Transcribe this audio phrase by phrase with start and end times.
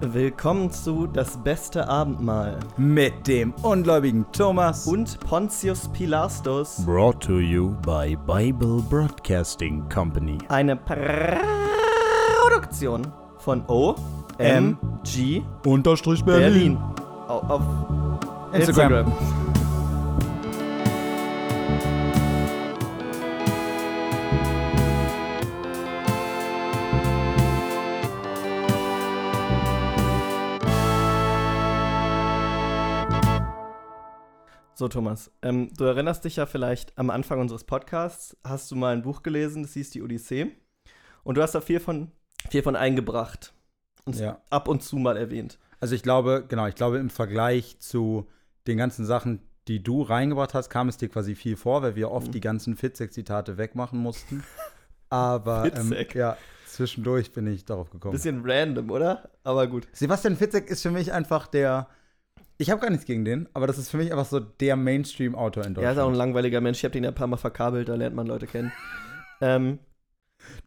[0.00, 4.86] Willkommen zu Das beste Abendmahl Mit dem ungläubigen Thomas.
[4.86, 10.38] und Pontius Pilastus, Brought to you by Bible Broadcasting Company.
[10.48, 10.76] eine
[12.46, 13.06] Produktion
[13.38, 16.76] von OMG Unterstrich Berlin.
[17.26, 17.62] Au- Auf
[18.52, 19.06] Instagram.
[19.08, 19.12] Instagram.
[34.88, 38.94] So, Thomas, ähm, du erinnerst dich ja vielleicht am Anfang unseres Podcasts, hast du mal
[38.94, 40.50] ein Buch gelesen, das hieß Die Odyssee.
[41.24, 42.10] Und du hast da viel von,
[42.48, 43.52] viel von eingebracht.
[44.06, 44.40] Und Ja.
[44.48, 45.58] ab und zu mal erwähnt.
[45.78, 48.28] Also ich glaube, genau, ich glaube im Vergleich zu
[48.66, 52.10] den ganzen Sachen, die du reingebracht hast, kam es dir quasi viel vor, weil wir
[52.10, 54.42] oft die ganzen Fitzek-Zitate wegmachen mussten.
[55.10, 58.12] Aber ähm, ja, zwischendurch bin ich darauf gekommen.
[58.12, 59.28] Bisschen random, oder?
[59.44, 59.86] Aber gut.
[59.92, 61.88] Sebastian Fitzek ist für mich einfach der.
[62.60, 65.64] Ich habe gar nichts gegen den, aber das ist für mich einfach so der Mainstream-Autor
[65.64, 66.16] in Er ist auch ein Deutschland.
[66.16, 66.78] langweiliger Mensch.
[66.78, 68.72] Ich habe den ja ein paar Mal verkabelt, da lernt man Leute kennen.
[69.40, 69.78] ähm,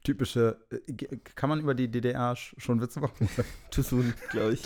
[0.04, 0.58] Typische.
[0.72, 0.94] äh,
[1.36, 3.30] Kann man über die DDR sch- schon Witze machen?
[3.72, 4.64] too soon, glaube ich.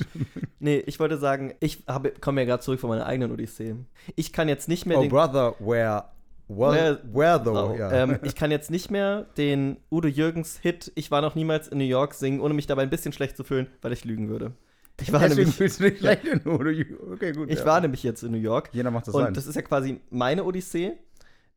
[0.60, 1.84] nee, ich wollte sagen, ich
[2.22, 3.76] komme ja gerade zurück von meiner eigenen Odyssee.
[4.16, 5.10] Ich kann jetzt nicht mehr oh, den.
[5.10, 6.06] brother, where.
[6.48, 7.72] Where, Where- where though?
[7.74, 7.92] Oh, ja.
[7.92, 11.80] ähm, ich kann jetzt nicht mehr den Udo Jürgens Hit Ich war noch niemals in
[11.80, 14.52] New York singen, ohne mich dabei ein bisschen schlecht zu fühlen, weil ich lügen würde.
[15.02, 17.50] Ich war, Deswegen nämlich, fühlst du dich schlecht in Udo Jü- Okay, gut.
[17.52, 17.66] ich ja.
[17.66, 19.34] war nämlich jetzt in New York Jeder macht das und sein.
[19.34, 20.94] das ist ja quasi meine Odyssee.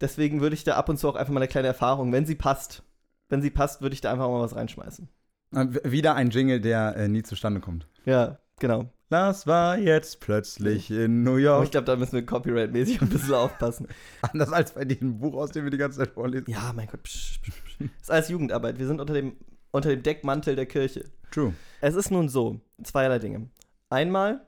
[0.00, 2.34] Deswegen würde ich da ab und zu auch einfach mal eine kleine Erfahrung, wenn sie
[2.34, 2.82] passt,
[3.28, 5.08] wenn sie passt, würde ich da einfach mal was reinschmeißen.
[5.52, 7.86] W- Wieder ein Jingle, der äh, nie zustande kommt.
[8.04, 8.92] Ja, genau.
[9.10, 11.64] Das war jetzt plötzlich in New Aber York.
[11.64, 13.86] ich glaube, da müssen wir copyright-mäßig ein bisschen aufpassen.
[14.22, 16.50] Anders als bei diesem Buch, aus dem wir die ganze Zeit vorlesen.
[16.50, 17.02] Ja, mein Gott.
[17.04, 17.76] Psch, psch, psch.
[17.78, 18.78] Das ist alles Jugendarbeit.
[18.78, 19.36] Wir sind unter dem,
[19.70, 21.04] unter dem Deckmantel der Kirche.
[21.30, 21.54] True.
[21.80, 23.48] Es ist nun so, zweierlei Dinge.
[23.90, 24.46] Einmal,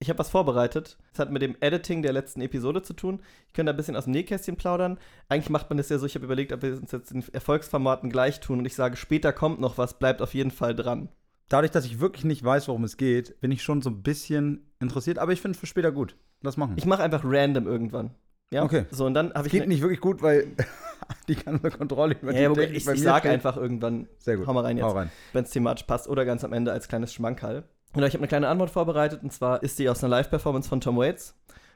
[0.00, 0.96] ich habe was vorbereitet.
[1.12, 3.20] Es hat mit dem Editing der letzten Episode zu tun.
[3.48, 4.98] Ich könnte ein bisschen aus dem Nähkästchen plaudern.
[5.28, 8.10] Eigentlich macht man das ja so, ich habe überlegt, ob wir uns jetzt in Erfolgsformaten
[8.10, 11.08] gleich tun und ich sage, später kommt noch was, bleibt auf jeden Fall dran.
[11.48, 14.70] Dadurch, dass ich wirklich nicht weiß, worum es geht, bin ich schon so ein bisschen
[14.80, 16.14] interessiert, aber ich finde es für später gut.
[16.42, 16.74] Lass machen.
[16.76, 18.14] Ich mache einfach random irgendwann.
[18.50, 18.62] Ja?
[18.64, 18.86] Okay.
[18.90, 19.52] So, und dann habe ich.
[19.52, 20.48] geht ne- nicht wirklich gut, weil
[21.28, 23.32] die ganze Kontrolle über ja, aber Technik ich ich mir sag steht.
[23.32, 24.46] einfach irgendwann, Sehr gut.
[24.46, 24.94] hau mal rein jetzt.
[25.32, 27.64] Wenn es thematisch passt oder ganz am Ende als kleines Schmankerl.
[27.92, 30.80] Genau, ich habe eine kleine Antwort vorbereitet und zwar ist die aus einer Live-Performance von
[30.80, 31.34] Tom Waits,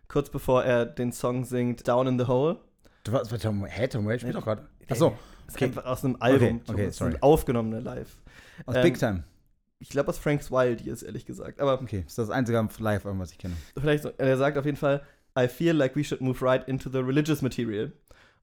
[0.08, 2.58] kurz bevor er den Song singt Down in the Hole.
[3.04, 4.40] Du warst bei Tom, hä, Tom Waits spielt Nee.
[4.40, 4.66] doch gerade.
[4.88, 5.14] Achso,
[5.46, 5.64] Das Okay.
[5.66, 6.60] einfach aus einem Album.
[6.68, 7.16] Okay, okay, sorry.
[7.20, 8.16] aufgenommene Live.
[8.66, 9.24] aus Ähm, Big Time.
[9.78, 11.60] Ich glaube aus Frank's Wild ist ehrlich gesagt.
[11.60, 13.54] Aber Okay, ist das einzige Live-Album, was ich kenne.
[13.78, 15.02] vielleicht, so, er sagt auf jeden Fall,
[15.38, 17.92] I feel like we should move right into the religious material.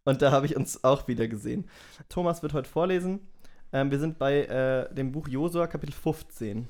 [0.05, 1.65] Und da habe ich uns auch wieder gesehen.
[2.07, 3.19] Thomas wird heute vorlesen.
[3.71, 6.67] Ähm, wir sind bei äh, dem Buch Josua, Kapitel 15,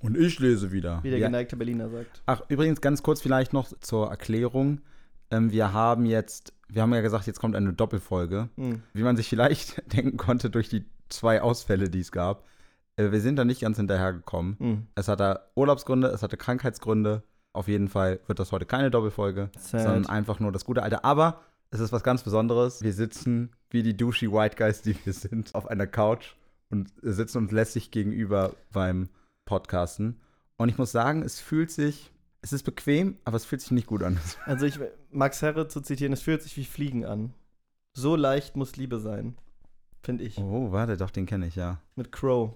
[0.00, 1.00] Und ich lese wieder.
[1.02, 1.28] wie der Ja.
[1.28, 2.22] geneigte Berliner sagt.
[2.26, 4.80] Ach, übrigens ganz kurz vielleicht noch zur Erklärung.
[5.30, 8.50] Ähm, wir haben jetzt, wir haben ja gesagt, jetzt kommt eine Doppelfolge.
[8.56, 8.82] Hm.
[8.92, 12.44] Wie man sich vielleicht denken konnte durch die zwei Ausfälle, die es gab.
[12.96, 14.56] Äh, wir sind da nicht ganz hinterhergekommen.
[14.58, 14.86] Hm.
[14.94, 17.22] Es hatte Urlaubsgründe, es hatte Krankheitsgründe.
[17.52, 19.82] Auf jeden Fall wird das heute keine Doppelfolge, Sad.
[19.82, 21.04] sondern einfach nur das gute alte.
[21.04, 21.40] Aber
[21.70, 22.82] es ist was ganz Besonderes.
[22.82, 26.34] Wir sitzen wie die douchey White Guys, die wir sind, auf einer Couch
[26.70, 29.08] und sitzen uns lässig gegenüber beim
[29.44, 30.20] Podcasten.
[30.56, 32.10] Und ich muss sagen, es fühlt sich,
[32.40, 34.18] es ist bequem, aber es fühlt sich nicht gut an.
[34.46, 34.78] Also ich
[35.10, 37.34] Max Herre zu zitieren, es fühlt sich wie Fliegen an.
[37.94, 39.36] So leicht muss Liebe sein,
[40.02, 40.38] finde ich.
[40.38, 41.80] Oh, warte, doch, den kenne ich ja.
[41.94, 42.54] Mit Crow.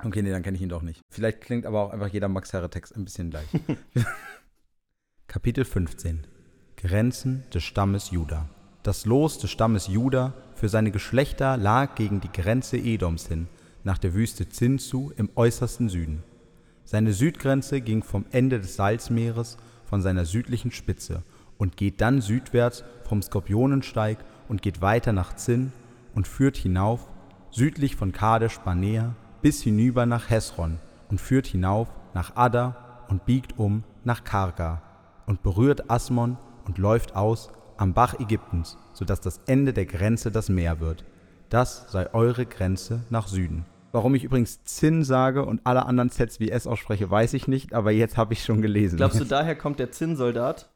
[0.00, 1.00] Okay, nee, dann kenne ich ihn doch nicht.
[1.10, 3.46] Vielleicht klingt aber auch einfach jeder Max Herre-Text ein bisschen gleich.
[5.26, 6.26] Kapitel 15
[6.76, 8.48] Grenzen des Stammes Juda.
[8.82, 13.46] Das Los des Stammes Juda für seine Geschlechter lag gegen die Grenze Edoms hin,
[13.84, 16.24] nach der Wüste Zin zu im äußersten Süden.
[16.84, 21.22] Seine Südgrenze ging vom Ende des Salzmeeres von seiner südlichen Spitze
[21.58, 25.72] und geht dann südwärts vom Skorpionensteig und geht weiter nach Zin
[26.14, 27.08] und führt hinauf
[27.50, 30.78] südlich von Kadesh Barnea bis hinüber nach Hesron
[31.10, 34.80] und führt hinauf nach Adda und biegt um nach Karga
[35.26, 40.48] und berührt Asmon und läuft aus am Bach Ägyptens, sodass das Ende der Grenze das
[40.48, 41.04] Meer wird.
[41.50, 43.66] Das sei eure Grenze nach Süden.
[43.90, 47.74] Warum ich übrigens Zin sage und alle anderen Sets wie S ausspreche, weiß ich nicht,
[47.74, 48.96] aber jetzt habe ich schon gelesen.
[48.96, 50.71] Glaubst du, daher kommt der Zinnsoldat?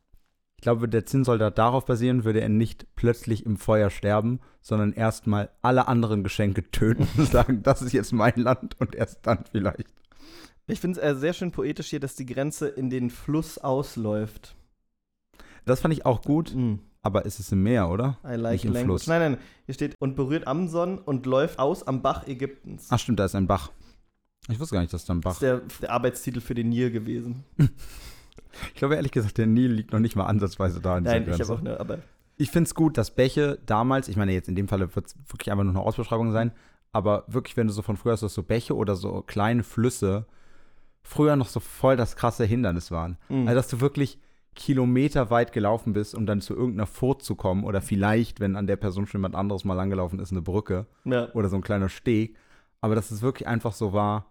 [0.57, 5.51] Ich glaube, der Zinnsoldat darauf basieren, würde er nicht plötzlich im Feuer sterben, sondern erstmal
[5.63, 9.93] alle anderen Geschenke töten und sagen, das ist jetzt mein Land und erst dann vielleicht.
[10.67, 14.57] Ich finde es äh, sehr schön poetisch hier, dass die Grenze in den Fluss ausläuft.
[15.65, 18.19] Das fand ich auch gut, Mm, aber es ist im Meer, oder?
[18.25, 19.03] I like Nicht im language.
[19.03, 19.07] Fluss.
[19.07, 22.87] Nein, nein, hier steht und berührt Amson und läuft aus am Bach Ägyptens.
[22.91, 23.71] Ach stimmt, da ist ein Bach.
[24.49, 25.33] Ich wusste gar nicht, dass dann Das Bach.
[25.35, 27.45] ist der, der Arbeitstitel für den Nil gewesen.
[28.69, 30.97] Ich glaube ehrlich gesagt, der Nil liegt noch nicht mal ansatzweise da.
[30.97, 31.45] an dieser Nein, ich Grenze.
[31.45, 31.99] habe auch eine, aber
[32.37, 35.17] Ich finde es gut, dass Bäche damals, ich meine, jetzt in dem Falle wird es
[35.29, 36.53] wirklich einfach nur eine Ausbeschreibung sein,
[36.93, 40.27] aber wirklich, wenn du so von früher hast, dass so Bäche oder so kleine Flüsse
[41.03, 43.19] früher noch so voll das krasse Hindernis waren.
[43.29, 43.47] Mhm.
[43.47, 44.19] Also, dass du wirklich
[44.55, 48.77] kilometerweit gelaufen bist, um dann zu irgendeiner Furt zu kommen oder vielleicht, wenn an der
[48.77, 51.31] Person schon jemand anderes mal langgelaufen ist, eine Brücke ja.
[51.35, 52.37] oder so ein kleiner Steg.
[52.81, 54.27] Aber dass es wirklich einfach so war,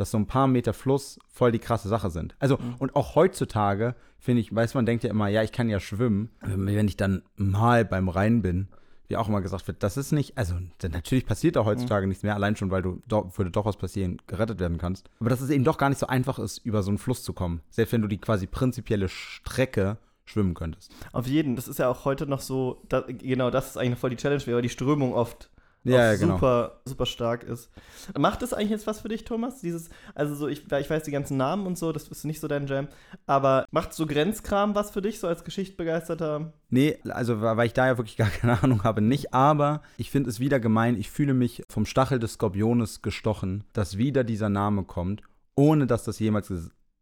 [0.00, 2.34] dass so ein paar Meter Fluss voll die krasse Sache sind.
[2.38, 2.74] Also, Mhm.
[2.78, 6.30] und auch heutzutage, finde ich, weiß man, denkt ja immer, ja, ich kann ja schwimmen.
[6.40, 8.68] Wenn ich dann mal beim Rhein bin,
[9.08, 12.34] wie auch immer gesagt wird, das ist nicht, also natürlich passiert da heutzutage nichts mehr,
[12.34, 15.10] allein schon, weil du, doch, würde doch was passieren, gerettet werden kannst.
[15.20, 17.32] Aber dass es eben doch gar nicht so einfach ist, über so einen Fluss zu
[17.32, 17.60] kommen.
[17.70, 20.92] Selbst wenn du die quasi prinzipielle Strecke schwimmen könntest.
[21.12, 21.56] Auf jeden.
[21.56, 24.42] Das ist ja auch heute noch so, da, genau das ist eigentlich voll die Challenge,
[24.46, 25.50] weil die Strömung oft
[25.82, 26.34] Ja, ja, genau.
[26.34, 27.70] super, super stark ist.
[28.18, 29.60] Macht das eigentlich jetzt was für dich, Thomas?
[29.60, 32.48] Dieses, also so, ich, ich weiß die ganzen Namen und so, das ist nicht so
[32.48, 32.88] dein Jam,
[33.26, 36.52] aber macht so Grenzkram was für dich, so als Geschichtbegeisterter?
[36.68, 39.32] Nee, also weil ich da ja wirklich gar keine Ahnung habe, nicht.
[39.32, 40.96] Aber ich finde es wieder gemein.
[40.98, 45.22] Ich fühle mich vom Stachel des Skorpiones gestochen, dass wieder dieser Name kommt,
[45.54, 46.52] ohne dass das jemals,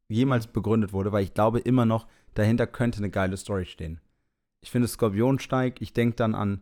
[0.09, 4.01] jemals begründet wurde, weil ich glaube immer noch, dahinter könnte eine geile Story stehen.
[4.61, 6.61] Ich finde Skorpionsteig, ich denke dann an,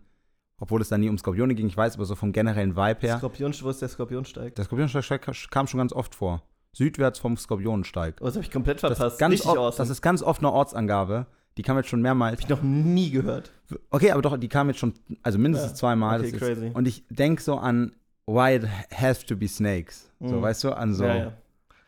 [0.58, 3.18] obwohl es da nie um Skorpione ging, ich weiß, aber so vom generellen Vibe her.
[3.18, 4.54] Skorpion, wo ist der Skorpionsteig?
[4.54, 6.42] Der Skorpionsteig kam schon ganz oft vor.
[6.72, 8.16] Südwärts vom Skorpionsteig.
[8.20, 9.14] Oh, das habe ich komplett Das verpasst.
[9.14, 9.76] ist, ganz Richtig awesome.
[9.78, 11.26] das ist ganz oft eine Ortsangabe.
[11.56, 12.34] Die kam jetzt schon mehrmals.
[12.34, 13.50] Hab ich noch nie gehört.
[13.90, 14.92] Okay, aber doch, die kam jetzt schon,
[15.22, 16.20] also mindestens Ja, zweimal.
[16.20, 16.70] okay, Das crazy.
[16.74, 17.92] und ich denke so an
[18.26, 20.10] Why it has to be snakes.
[20.20, 20.42] So, Mhm.
[20.42, 21.32] weißt du, an so, ja, ja.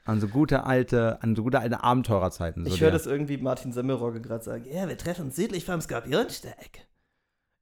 [0.06, 2.64] an so gute alte, an so gute alte Abenteurerzeiten.
[2.64, 4.64] So Ich höre das irgendwie Martin Semmelrogge gerade sagen.
[4.72, 6.86] Ja, wir treffen uns südlich vom Skorpionsteig.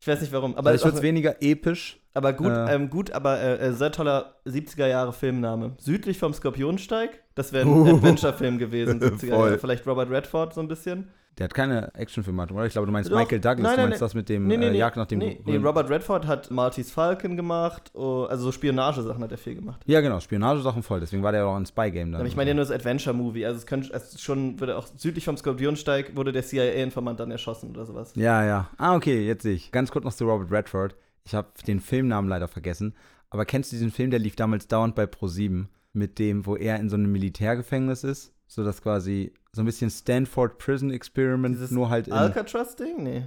[0.06, 1.98] Ich weiß nicht warum, aber, ich ist würde es weniger episch.
[2.14, 5.72] aber gut, äh, ähm, gut, aber äh, äh, sehr toller 70er Jahre Filmname.
[5.78, 7.96] Südlich vom Skorpionsteig, das wäre ein Uh.
[7.96, 9.28] Adventure-Film gewesen, 70er Voll.
[9.48, 9.58] Jahre.
[9.58, 11.08] Vielleicht Robert Redford so ein bisschen.
[11.38, 12.64] Der hat keine Actionfilme gemacht, oder?
[12.64, 13.18] Ich glaube, du meinst Doch.
[13.18, 13.62] Michael Douglas.
[13.62, 14.06] Nein, du nein, meinst nein.
[14.06, 14.76] das mit dem Nee, nee, äh.
[14.76, 19.22] Jagd nach dem Nee, nee, Robert Redford hat Maltese Falcon gemacht, oh, also so Spionagesachen
[19.22, 19.82] hat er viel gemacht.
[19.84, 21.00] Ja, genau, Spionagesachen voll.
[21.00, 22.20] Deswegen war der ja auch ein Spy-Game dann.
[22.22, 23.44] Aber ich meine ja nur das Adventure-Movie.
[23.44, 27.70] Also es könnte es schon, würde auch südlich vom Skorpionsteig wurde der CIA-Informant dann erschossen
[27.70, 28.12] oder sowas.
[28.16, 28.70] Ja, ja.
[28.78, 29.72] Ah, okay, jetzt sehe ich.
[29.72, 30.96] Ganz kurz noch zu Robert Redford.
[31.24, 32.94] Ich habe den Filmnamen leider vergessen.
[33.28, 36.76] Aber kennst du diesen Film, der lief damals dauernd bei Pro7 mit dem, wo er
[36.76, 38.32] in so einem Militärgefängnis ist?
[38.46, 42.12] So das quasi so ein bisschen Stanford Prison Experiment, Dieses nur halt in.
[42.14, 43.02] Alcatraz-Ding?
[43.02, 43.24] Nee.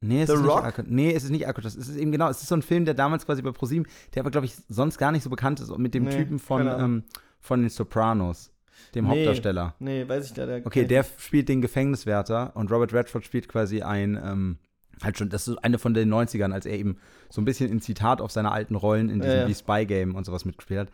[0.00, 0.64] nee, es The ist Rock?
[0.64, 1.74] Nicht Alca- nee, es ist nicht Alcatraz.
[1.76, 4.20] Es ist eben genau, es ist so ein Film, der damals quasi bei Pro7, der
[4.22, 7.04] aber, glaube ich, sonst gar nicht so bekannt ist, mit dem Nee, Typen von, ähm,
[7.40, 8.50] von den Sopranos,
[8.94, 9.10] dem Nee.
[9.12, 9.74] Hauptdarsteller.
[9.78, 14.20] Nee, weiß ich leider Okay, der spielt den Gefängniswärter und Robert Redford spielt quasi ein,
[14.22, 14.58] ähm,
[15.02, 16.98] halt schon, das ist eine von den 90ern, als er eben
[17.30, 19.48] so ein bisschen in Zitat auf seine alten Rollen in Ja, diesem ja.
[19.48, 20.88] wie Spy Game und sowas mitgespielt hat.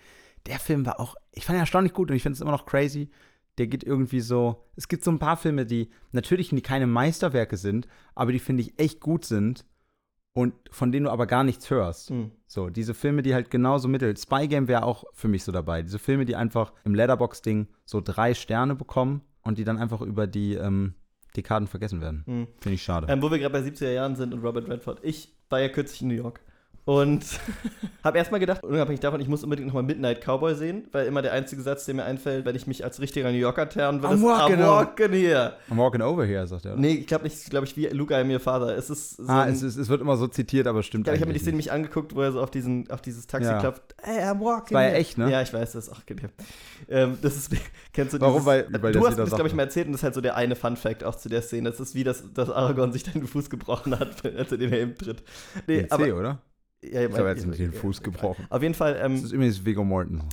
[0.47, 2.65] Der Film war auch, ich fand ihn erstaunlich gut und ich finde es immer noch
[2.65, 3.11] crazy.
[3.59, 7.87] Der geht irgendwie so, es gibt so ein paar Filme, die natürlich keine Meisterwerke sind,
[8.15, 9.65] aber die finde ich echt gut sind
[10.33, 12.11] und von denen du aber gar nichts hörst.
[12.11, 12.31] Hm.
[12.47, 14.17] So, diese Filme, die halt genauso mittel.
[14.17, 15.83] Spy Game wäre auch für mich so dabei.
[15.83, 20.27] Diese Filme, die einfach im Letterbox-Ding so drei Sterne bekommen und die dann einfach über
[20.27, 20.95] die ähm,
[21.37, 22.23] Dekaden vergessen werden.
[22.27, 22.47] Hm.
[22.61, 23.09] Finde ich schade.
[23.11, 25.01] Ähm, wo wir gerade bei 70er Jahren sind und Robert Redford.
[25.03, 26.41] Ich war ja kürzlich in New York.
[26.87, 27.25] Und
[28.05, 31.33] habe erstmal gedacht, unabhängig davon, ich muss unbedingt nochmal Midnight Cowboy sehen, weil immer der
[31.33, 34.19] einzige Satz, der mir einfällt, wenn ich mich als richtiger New Yorker tarnen würde, I'm
[34.19, 35.53] ist walking I'm walking here.
[35.71, 36.73] I'm walking over here, sagt er.
[36.73, 36.81] oder?
[36.81, 38.77] Nee, ich glaube nicht, glaube ich, wie Luke, I am your father.
[38.77, 41.13] Es ist so ah, ein- es, ist, es wird immer so zitiert, aber stimmt Ja,
[41.13, 41.67] ich habe mir die Szene nicht.
[41.67, 43.61] mich angeguckt, wo er so auf, diesen, auf dieses Taxi Ja.
[43.61, 43.95] klopft.
[44.03, 44.75] Hey, I'm walking.
[44.75, 45.31] war ja here." echt, ne?
[45.31, 46.31] Ja, ich weiß, das ist auch genial.
[46.89, 47.53] Ähm, das ist,
[47.93, 48.35] kennst du Warum?
[48.37, 49.57] dieses, Weil- weil das du hast mir das, glaube ich, ne?
[49.59, 51.71] mal erzählt und das ist halt so der eine Fun-Fact auch zu der Szene.
[51.71, 54.71] Das ist wie, das, dass Aragorn sich dann den Fuß gebrochen hat, als er den
[54.71, 55.23] Helm tritt.
[55.67, 56.39] Nee, Den C, oder?
[56.83, 58.47] Ja, Ich habe jetzt nicht den Fuß gebrochen.
[58.49, 60.29] Auf jeden Fall, Das ähm, ist übrigens Viggo Mortensen.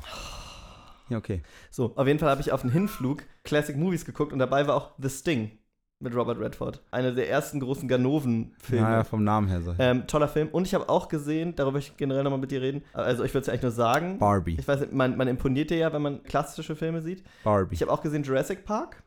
[1.10, 1.42] Ja, okay.
[1.72, 4.76] so, auf jeden Fall habe ich auf den Hinflug Classic Movies geguckt und dabei war
[4.76, 5.52] auch The Sting
[6.00, 6.84] mit Robert Redford.
[6.92, 8.88] Einer der ersten großen Ganoven-Filme.
[8.88, 9.62] Ja, ja, vom Namen her.
[9.66, 9.76] Ich.
[9.80, 10.50] Ähm, toller Film.
[10.50, 12.84] Und ich habe auch gesehen, darüber will ich generell nochmal mit dir reden.
[12.94, 14.20] Also, ich würde es eigentlich nur sagen.
[14.20, 14.58] Barbie.
[14.60, 17.24] Ich weiß nicht, man, man imponiert dir ja, wenn man klassische Filme sieht.
[17.44, 17.74] Barbie.
[17.74, 19.04] Ich habe auch gesehen Jurassic Park.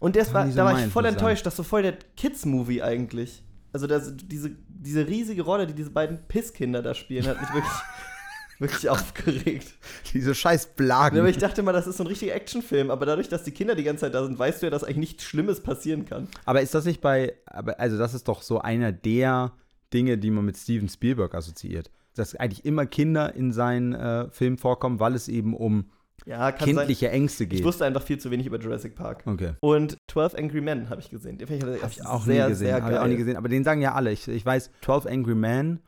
[0.00, 1.46] Und das War so da war ich voll enttäuscht.
[1.46, 3.44] Das ist so voll der Kids-Movie eigentlich.
[3.72, 7.72] Also das, diese, diese riesige Rolle, die diese beiden Pisskinder da spielen, hat mich wirklich,
[8.58, 9.72] wirklich aufgeregt.
[10.12, 11.26] Diese scheiß Aber Blagen.
[11.26, 12.90] ich dachte mal, das ist so ein richtiger Actionfilm.
[12.90, 14.98] Aber dadurch, dass die Kinder die ganze Zeit da sind, weißt du ja, dass eigentlich
[14.98, 16.28] nichts Schlimmes passieren kann.
[16.44, 19.52] Aber ist das nicht bei, aber also das ist doch so einer der
[19.92, 21.90] Dinge, die man mit Steven Spielberg assoziiert.
[22.14, 25.90] Dass eigentlich immer Kinder in seinen äh, Filmen vorkommen, weil es eben um
[26.26, 27.48] Ja, kindliche Ängste sein.
[27.50, 27.58] geht.
[27.60, 29.22] Ich wusste einfach viel zu wenig über Jurassic Park.
[29.26, 29.54] okay.
[29.60, 31.38] Und 12 Angry Men habe ich gesehen.
[31.38, 32.66] Den ich, Habe ich auch sehr, nie gesehen.
[32.68, 33.10] Sehr Habe ich auch geil.
[33.10, 33.36] nie gesehen.
[33.36, 34.12] Aber den sagen ja alle.
[34.12, 35.80] Ich, ich weiß, 12 Angry Men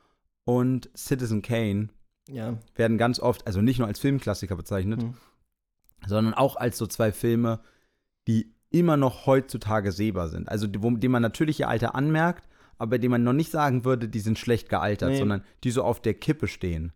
[0.45, 1.89] und Citizen Kane
[2.29, 2.59] Ja.
[2.75, 5.15] werden ganz oft, also nicht nur als Filmklassiker bezeichnet, Mhm.
[6.07, 7.61] sondern auch als so zwei Filme,
[8.29, 10.49] die immer noch heutzutage sehbar sind.
[10.49, 13.85] Also die, wo, die man natürlich ihr Alter anmerkt, aber denen man noch nicht sagen
[13.85, 15.19] würde, die sind schlecht gealtert, Nee.
[15.19, 16.93] sondern die so auf der Kippe stehen.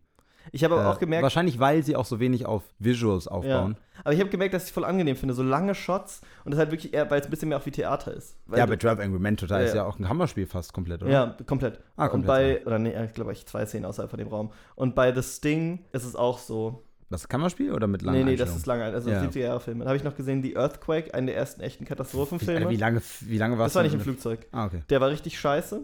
[0.51, 3.77] Ich habe aber Äh, auch gemerkt, Wahrscheinlich, weil sie auch so wenig auf Visuals aufbauen.
[4.03, 6.59] aber ich habe gemerkt, dass ich es voll angenehm finde, so lange Shots und das
[6.59, 8.35] halt wirklich eher, weil es ein bisschen mehr auf wie Theater ist.
[8.47, 9.83] Weil Ja, bei 12 Angry Men total Ja, ist ja.
[9.83, 11.11] ja auch ein Hammerspiel fast komplett, oder?
[11.11, 11.79] Ja, komplett.
[11.97, 14.51] Ah, Und komplett, bei, oder nee, ich glaube, ich zwei Szenen außerhalb von dem Raum.
[14.75, 16.83] Und bei The Sting ist es auch so.
[17.11, 19.19] Das Kammerspiel oder mit langen nee, nee, das ist lange, also Ja.
[19.23, 19.79] 70er-Jahre-Film.
[19.79, 22.59] Dann habe ich noch gesehen, The Earthquake, einen der ersten echten wie, Katastrophenfilme.
[22.59, 24.45] Alter, wie lange, wie lange war das war nicht im Flugzeug.
[24.51, 24.83] Ah, okay.
[24.91, 25.81] Der war richtig scheiße.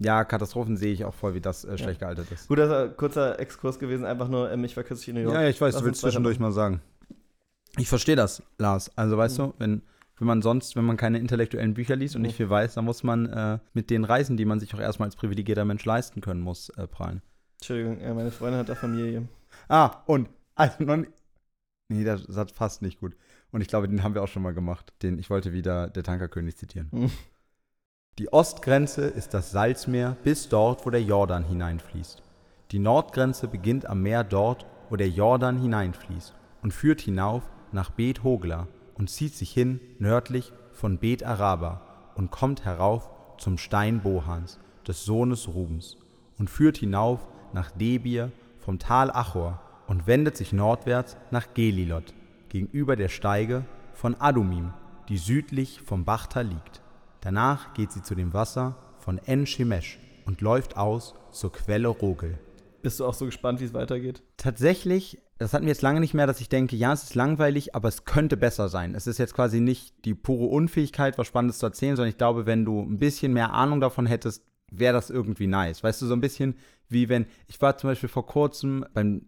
[0.00, 2.48] Ja, Katastrophen sehe ich auch voll, wie das äh, schlecht gealtert ist.
[2.48, 5.34] Guter, kurzer Exkurs gewesen, einfach nur, ähm, ich war kürzlich in New York.
[5.34, 6.80] Ja, ja, ich weiß, Lass du willst zwischendurch mal sagen.
[7.76, 8.96] Ich verstehe das, Lars.
[8.96, 9.42] Also, weißt Mhm.
[9.42, 9.82] du, wenn,
[10.18, 12.26] wenn man sonst, wenn man keine intellektuellen Bücher liest und Mhm.
[12.28, 15.08] nicht viel weiß, dann muss man äh, mit den Reisen, die man sich auch erstmal
[15.08, 17.22] als privilegierter Mensch leisten können muss, äh, prallen.
[17.60, 19.28] Entschuldigung, ja, meine Freundin hat da Familie.
[19.68, 21.04] Ah, und, also noch
[21.90, 23.16] Nee, der Satz passt nicht gut.
[23.50, 24.92] Und ich glaube, den haben wir auch schon mal gemacht.
[25.02, 26.88] Den, ich wollte wieder der Tankerkönig zitieren.
[26.92, 27.10] Mhm.
[28.18, 32.20] Die Ostgrenze ist das Salzmeer bis dort, wo der Jordan hineinfließt.
[32.72, 38.24] Die Nordgrenze beginnt am Meer dort, wo der Jordan hineinfließt und führt hinauf nach Bet
[38.24, 41.80] Hogla und zieht sich hin nördlich von Bet Araba
[42.16, 43.08] und kommt herauf
[43.38, 45.96] zum Stein Bohans, des Sohnes Rubens,
[46.38, 52.14] und führt hinauf nach Debir vom Tal Achor und wendet sich nordwärts nach Gelilot,
[52.48, 54.72] gegenüber der Steige von Adumim,
[55.08, 56.82] die südlich vom Bachta liegt.
[57.20, 62.38] Danach geht sie zu dem Wasser von En Shemesh und läuft aus zur Quelle Rogel.
[62.82, 64.22] Bist du auch so gespannt, wie es weitergeht?
[64.36, 67.74] Tatsächlich, das hatten wir jetzt lange nicht mehr, dass ich denke, ja, es ist langweilig,
[67.74, 68.94] aber es könnte besser sein.
[68.94, 72.46] Es ist jetzt quasi nicht die pure Unfähigkeit, was Spannendes zu erzählen, sondern ich glaube,
[72.46, 75.82] wenn du ein bisschen mehr Ahnung davon hättest, wäre das irgendwie nice.
[75.82, 76.54] Weißt du, so ein bisschen
[76.88, 79.22] wie wenn, ich war zum Beispiel vor kurzem beim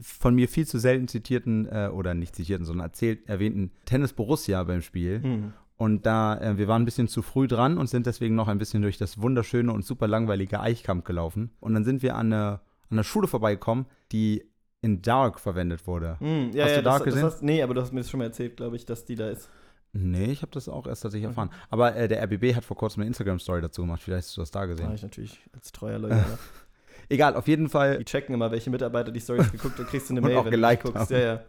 [0.00, 4.62] von mir viel zu selten zitierten, äh, oder nicht zitierten, sondern erzählt, erwähnten Tennis Borussia
[4.64, 5.22] beim Spiel.
[5.22, 5.52] Hm.
[5.76, 8.58] Und da, äh, wir waren ein bisschen zu früh dran und sind deswegen noch ein
[8.58, 11.50] bisschen durch das wunderschöne und super langweilige Eichkamp gelaufen.
[11.60, 14.44] Und dann sind wir an einer an einer Schule vorbeigekommen, die
[14.80, 16.16] in Dark verwendet wurde.
[16.20, 17.22] Hm, ja, Hast ja, du Dark das, gesehen?
[17.22, 19.16] Das hast, nee, aber du hast mir das schon mal erzählt, glaube ich, dass die
[19.16, 19.48] da ist.
[19.92, 21.50] Nee, ich habe das auch erst tatsächlich erfahren.
[21.70, 24.02] Aber äh, der RBB hat vor kurzem eine Instagram-Story dazu gemacht.
[24.02, 24.86] Vielleicht hast du das da gesehen.
[24.86, 26.24] habe ich natürlich als treuer Leute.
[27.08, 27.98] Egal, auf jeden Fall.
[27.98, 30.44] Die checken immer, welche Mitarbeiter die Stories geguckt und kriegst du eine Und Mail, auch
[30.44, 31.00] wenn du geliked guckst.
[31.00, 31.12] haben.
[31.12, 31.40] Ja, ja.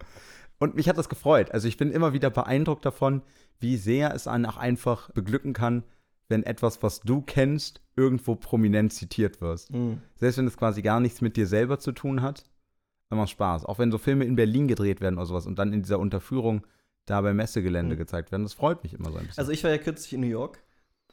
[0.60, 1.52] Und mich hat das gefreut.
[1.52, 3.22] Also ich bin immer wieder beeindruckt davon,
[3.60, 5.84] wie sehr es einen auch einfach beglücken kann,
[6.30, 9.70] wenn etwas, was du kennst, irgendwo prominent zitiert wirst.
[9.70, 10.02] Hm.
[10.16, 12.44] Selbst wenn es quasi gar nichts mit dir selber zu tun hat,
[13.10, 13.66] dann macht Spaß.
[13.66, 16.66] Auch wenn so Filme in Berlin gedreht werden oder sowas und dann in dieser Unterführung
[17.06, 18.00] da beim Messegelände Mhm.
[18.00, 19.40] gezeigt werden, das freut mich immer so ein bisschen.
[19.40, 20.62] Also ich war ja kürzlich in New York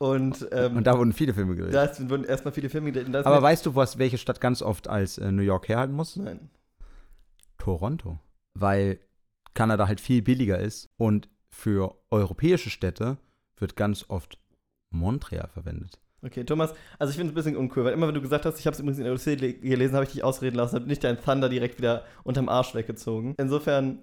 [0.01, 1.73] und, ähm, und da wurden viele Filme gedreht.
[1.75, 3.15] da wurden erstmal viele Filme gedreht.
[3.25, 6.17] Aber weißt du, was, welche Stadt ganz oft als äh, New York herhalten muss?
[6.17, 6.51] Nein.
[7.59, 8.19] Toronto.
[8.55, 8.99] Weil
[9.55, 13.19] Kanada halt viel billiger ist und für europäische Städte
[13.57, 14.39] wird ganz oft
[14.91, 16.01] Montreal verwendet.
[16.23, 18.59] Okay, Thomas, also ich finde es ein bisschen uncool, weil immer wenn du gesagt hast,
[18.59, 21.05] ich habe es übrigens in der le- gelesen, habe ich dich ausreden lassen, habe nicht
[21.05, 23.35] deinen Thunder direkt wieder unterm Arsch weggezogen.
[23.37, 23.99] Insofern,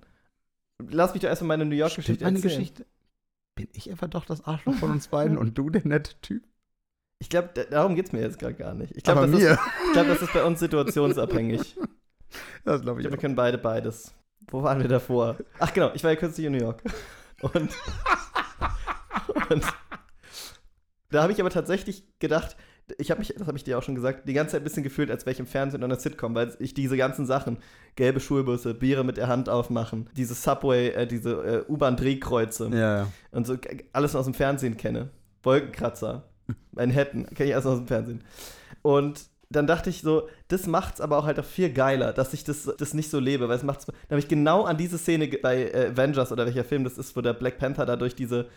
[0.87, 2.59] lass mich doch erstmal meine New York-Geschichte Stimmt meine erzählen.
[2.59, 2.85] Geschichte?
[3.55, 6.43] Bin ich einfach doch das Arschloch von uns beiden und du der nette Typ?
[7.19, 8.95] Ich glaube, darum geht es mir jetzt gerade gar nicht.
[8.95, 11.75] Ich glaube, das, ist- ich glaub, das ist bei uns situationsabhängig.
[12.63, 14.13] Das glaube Ich ich glaube, wir können beide beides.
[14.47, 15.37] Wo waren wir davor?
[15.59, 16.81] Ach genau, ich war ja kürzlich in New York.
[17.41, 17.71] Und,
[19.49, 19.63] und
[21.09, 22.55] da habe ich aber tatsächlich gedacht,
[22.97, 24.83] ich habe mich, das habe ich dir auch schon gesagt, die ganze Zeit ein bisschen
[24.83, 27.57] gefühlt, als wäre ich im Fernsehen oder einer Sitcom, weil ich diese ganzen Sachen,
[27.95, 33.47] gelbe Schulbusse, Biere mit der Hand aufmachen, diese Subway, äh, diese äh, U-Bahn-Drehkreuze Ja, und
[33.47, 33.57] so
[33.93, 35.09] alles aus dem Fernsehen kenne.
[35.43, 36.29] Wolkenkratzer,
[36.71, 38.23] Manhattan, kenne ich alles aus dem Fernsehen.
[38.81, 42.43] Und dann dachte ich so, das macht's aber auch halt auch viel geiler, dass ich
[42.43, 43.85] das, das nicht so lebe, weil es macht's.
[43.85, 47.15] Dann habe ich genau an diese Szene bei äh, Avengers oder welcher Film das ist,
[47.15, 48.47] wo der Black Panther da durch diese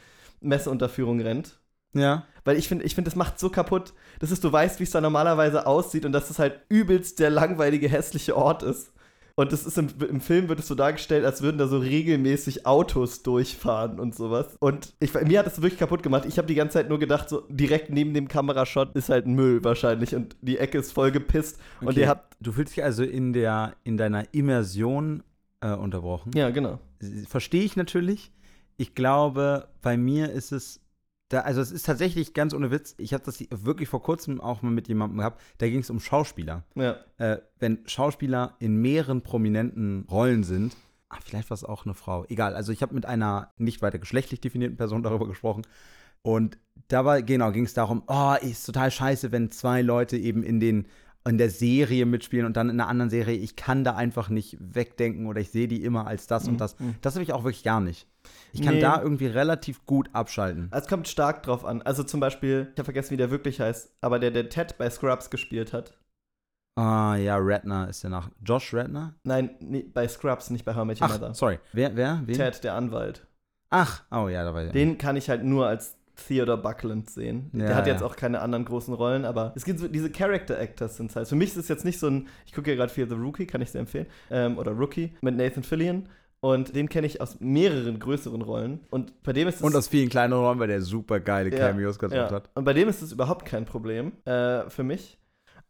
[0.40, 1.58] Messeunterführung rennt.
[1.94, 2.26] Ja.
[2.44, 3.92] Weil ich finde, ich find, das macht so kaputt.
[4.18, 7.30] Das ist, du weißt, wie es da normalerweise aussieht und dass es halt übelst der
[7.30, 8.92] langweilige, hässliche Ort ist.
[9.36, 12.66] Und das ist im, im Film wird es so dargestellt, als würden da so regelmäßig
[12.66, 14.56] Autos durchfahren und sowas.
[14.60, 16.24] Und ich, mir hat das wirklich kaputt gemacht.
[16.26, 19.64] Ich habe die ganze Zeit nur gedacht, so direkt neben dem Kamerashot ist halt Müll
[19.64, 21.58] wahrscheinlich und die Ecke ist voll gepisst.
[21.80, 22.00] Und Okay.
[22.02, 22.36] ihr habt.
[22.40, 25.24] Du fühlst dich also in, der, in deiner Immersion
[25.60, 26.30] äh, unterbrochen.
[26.36, 26.78] Ja, genau.
[27.26, 28.30] Verstehe ich natürlich.
[28.76, 30.80] Ich glaube, bei mir ist es.
[31.30, 32.94] Da, also es ist tatsächlich ganz ohne Witz.
[32.98, 35.40] Ich habe das wirklich vor kurzem auch mal mit jemandem gehabt.
[35.58, 36.64] Da ging es um Schauspieler.
[36.74, 36.96] Ja.
[37.18, 40.76] Äh, wenn Schauspieler in mehreren prominenten Rollen sind,
[41.08, 42.26] ah, vielleicht war es auch eine Frau.
[42.28, 42.54] Egal.
[42.54, 45.62] Also ich habe mit einer nicht weiter geschlechtlich definierten Person darüber gesprochen.
[46.22, 50.42] Und da war, genau, ging es darum, oh, ist total scheiße, wenn zwei Leute eben
[50.42, 50.86] in den
[51.26, 54.58] in der Serie mitspielen und dann in einer anderen Serie, ich kann da einfach nicht
[54.60, 56.76] wegdenken oder ich sehe die immer als das und das.
[57.00, 58.06] Das habe ich auch wirklich gar nicht.
[58.54, 58.80] Ich kann Nee.
[58.80, 60.70] da irgendwie relativ gut abschalten.
[60.72, 61.82] Es kommt stark drauf an.
[61.82, 64.88] Also zum Beispiel, ich habe vergessen, wie der wirklich heißt, aber der, der Ted bei
[64.88, 65.98] Scrubs gespielt hat.
[66.76, 68.30] Ah, ja, Redner ist der nach.
[68.44, 69.14] Josh Redner?
[69.24, 71.34] Nein, nee, bei Scrubs, nicht bei How I Met Your Ach, Mother.
[71.34, 71.58] sorry.
[71.72, 72.22] Wer, wer?
[72.26, 72.34] Wen?
[72.36, 73.26] Ted, der Anwalt.
[73.70, 75.96] Ach, oh ja, da war Den kann ich halt nur als
[76.28, 77.50] Theodore Buckland sehen.
[77.52, 78.06] Ja, der hat jetzt ja.
[78.06, 81.26] auch keine anderen großen Rollen, aber es gibt so diese Character Actors sind halt.
[81.26, 83.46] Für mich ist es jetzt nicht so ein, ich gucke ja gerade viel The Rookie,
[83.46, 86.08] kann ich sehr empfehlen, ähm, oder Rookie mit Nathan Fillion.
[86.44, 88.80] Und den kenne ich aus mehreren größeren Rollen.
[88.90, 89.62] Und bei dem ist es.
[89.62, 92.30] Und aus vielen kleinen Rollen, weil der super geile Ja, Cameos gehabt ja.
[92.30, 92.50] hat.
[92.54, 95.18] Und bei dem ist es überhaupt kein Problem äh, für mich.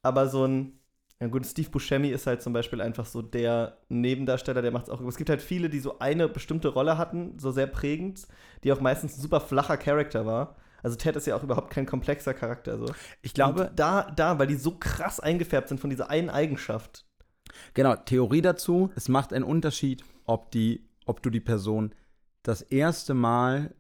[0.03, 0.81] Aber so ein,
[1.21, 4.91] ja gut, Steve Buscemi ist halt zum Beispiel einfach so der Nebendarsteller, der macht es
[4.91, 5.01] auch.
[5.03, 8.27] Es gibt halt viele, die so eine bestimmte Rolle hatten, so sehr prägend,
[8.65, 10.57] die auch meistens ein super flacher Charakter war.
[10.83, 12.79] Also Ted ist ja auch überhaupt kein komplexer Charakter.
[12.79, 12.87] So.
[13.23, 17.07] Ich glaube, Und da, da, weil die so krass eingefärbt sind von dieser einen Eigenschaft.
[17.75, 21.93] Genau, Theorie dazu, es macht einen Unterschied, ob, die, ob du die Person
[22.43, 23.75] das erste Mal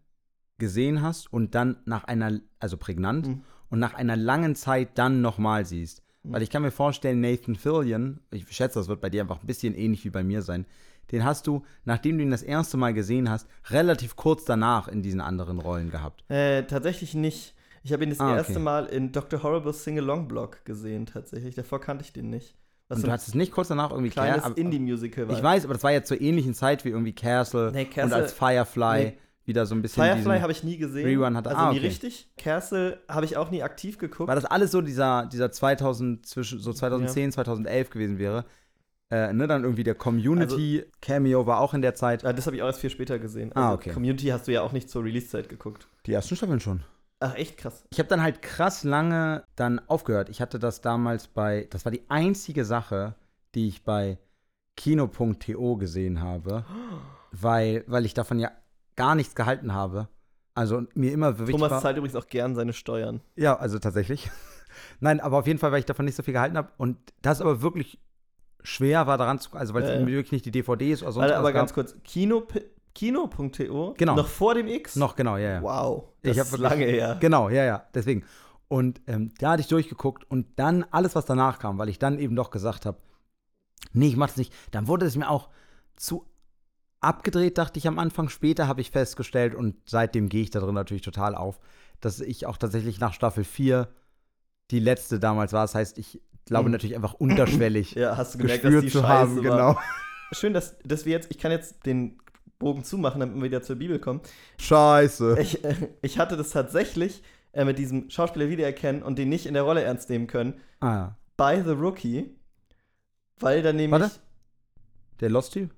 [0.58, 3.42] gesehen hast und dann nach einer, also prägnant, Mhm.
[3.70, 6.02] und nach einer langen Zeit dann nochmal siehst.
[6.26, 9.46] Weil ich kann mir vorstellen, Nathan Fillion, ich schätze, das wird bei dir einfach ein
[9.46, 10.64] bisschen ähnlich wie bei mir sein,
[11.12, 15.02] den hast du, nachdem du ihn das erste Mal gesehen hast, relativ kurz danach in
[15.02, 16.24] diesen anderen Rollen gehabt.
[16.30, 17.54] Äh, tatsächlich nicht.
[17.82, 18.36] Ich habe ihn das Ah, okay.
[18.38, 19.42] erste Mal in Dr.
[19.42, 21.54] Horrible's Sing-Along-Blog gesehen, tatsächlich.
[21.56, 22.54] Davor kannte ich den nicht.
[22.88, 25.37] Was Und du hattest nicht kurz danach irgendwie kleines Indie-Musical war.
[25.37, 28.14] Ich weiß, aber das war ja zur ähnlichen Zeit wie irgendwie Castle, Nee, und Castle-
[28.17, 29.19] als Firefly nee.
[29.47, 31.07] wieder so ein bisschen Firefly habe ich nie gesehen.
[31.07, 31.87] Rerun hatte- also ah, nie okay.
[31.87, 32.29] richtig.
[32.37, 34.29] Castle habe ich auch nie aktiv geguckt.
[34.29, 38.45] Weil das alles so dieser, dieser 2000, zwischen so 2010, 2011 gewesen wäre.
[39.11, 42.25] Äh, ne, dann irgendwie der Community-Cameo war auch in der Zeit.
[42.25, 43.50] Ah, das habe ich auch erst viel später gesehen.
[43.55, 43.91] Ah, Also okay.
[43.93, 45.87] Community hast du ja auch nicht zur Release-Zeit geguckt.
[46.07, 46.83] Die ersten Staffeln schon.
[47.25, 47.85] Ach, echt krass.
[47.90, 50.28] Ich habe dann halt krass lange dann aufgehört.
[50.28, 53.14] Ich hatte das damals bei, das war die einzige Sache,
[53.54, 54.19] die ich bei
[54.76, 56.64] Kino.to gesehen habe,
[57.33, 58.51] weil, weil ich davon ja
[58.96, 60.09] gar nichts gehalten habe.
[60.55, 63.22] Also mir immer wichtig Thomas zahlt übrigens auch gern seine Steuern.
[63.37, 64.31] Ja, also tatsächlich.
[65.01, 66.72] Nein, aber auf jeden Fall, weil ich davon nicht so viel gehalten habe.
[66.77, 67.98] Und das aber wirklich
[68.62, 71.33] schwer war, daran zu, also weil es irgendwie wirklich nicht die DVDs oder sonst Warte,
[71.33, 71.62] was aber gab.
[71.62, 71.96] ganz kurz.
[72.05, 72.46] Kino,
[72.94, 73.94] Kino.to?
[73.98, 74.14] Genau.
[74.16, 74.96] Noch vor dem X?
[74.96, 75.62] Noch, genau, ja, ja.
[75.62, 76.04] Wow.
[76.22, 77.16] Ich Das hab ist lange her.
[77.20, 78.24] Genau, ja, ja, deswegen.
[78.68, 82.18] Und ähm, da hatte ich durchgeguckt und dann alles, was danach kam, weil ich dann
[82.18, 82.98] eben doch gesagt habe,
[83.92, 84.52] nee, ich mach das nicht.
[84.70, 85.48] Dann wurde es mir auch
[85.96, 86.24] zu
[87.00, 88.28] abgedreht, dachte ich am Anfang.
[88.28, 91.61] Später habe ich festgestellt und seitdem gehe ich da drin natürlich total auf,
[92.00, 93.88] dass ich auch tatsächlich nach Staffel 4
[94.70, 95.62] die letzte damals war.
[95.62, 96.72] Das heißt, ich glaube Mhm.
[96.72, 99.42] natürlich einfach unterschwellig Ja, hast du gemerkt, dass gespürt die zu Scheiße haben, war.
[99.42, 99.78] genau.
[100.33, 102.18] Schön, dass, dass wir jetzt, ich kann jetzt den
[102.64, 104.20] Bogen zumachen, damit wir wieder zur Bibel kommen.
[104.59, 105.37] Scheiße.
[105.40, 107.22] Ich, äh, ich hatte das tatsächlich
[107.53, 110.92] äh, mit diesem Schauspieler wiedererkennen und den nicht in der Rolle ernst nehmen können Ah,
[110.94, 111.18] ja.
[111.37, 112.35] bei The Rookie,
[113.38, 114.00] weil da nämlich.
[114.00, 114.14] Warte.
[115.20, 115.70] Der Lost-Typ?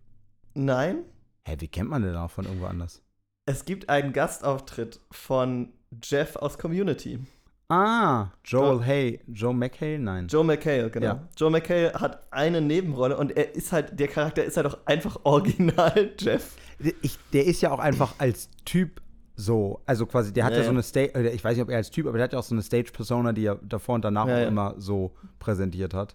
[0.55, 1.05] Nein,
[1.47, 3.03] Hä, wie kennt man den auch von irgendwo anders?
[3.49, 5.73] es gibt einen Gastauftritt von
[6.03, 7.21] Jeff aus Community.
[7.69, 9.21] Ah, Joel Jo- Hay.
[9.27, 9.99] Joe McHale?
[9.99, 10.29] Nein.
[10.29, 11.07] Joe McHale, genau.
[11.07, 11.29] Ja.
[11.37, 15.19] Joe McHale hat eine Nebenrolle und er ist halt, der Charakter ist halt auch einfach
[15.25, 16.55] original Jeff.
[17.03, 19.01] Ich, der ist ja auch einfach als Typ
[19.35, 21.71] so, also quasi, der hat ja, Ja, so eine Stage, äh, ich weiß nicht, ob
[21.71, 24.05] er als Typ, aber der hat ja auch so eine Stage-Persona, die er davor und
[24.05, 26.15] danach Ja, auch immer so präsentiert hat.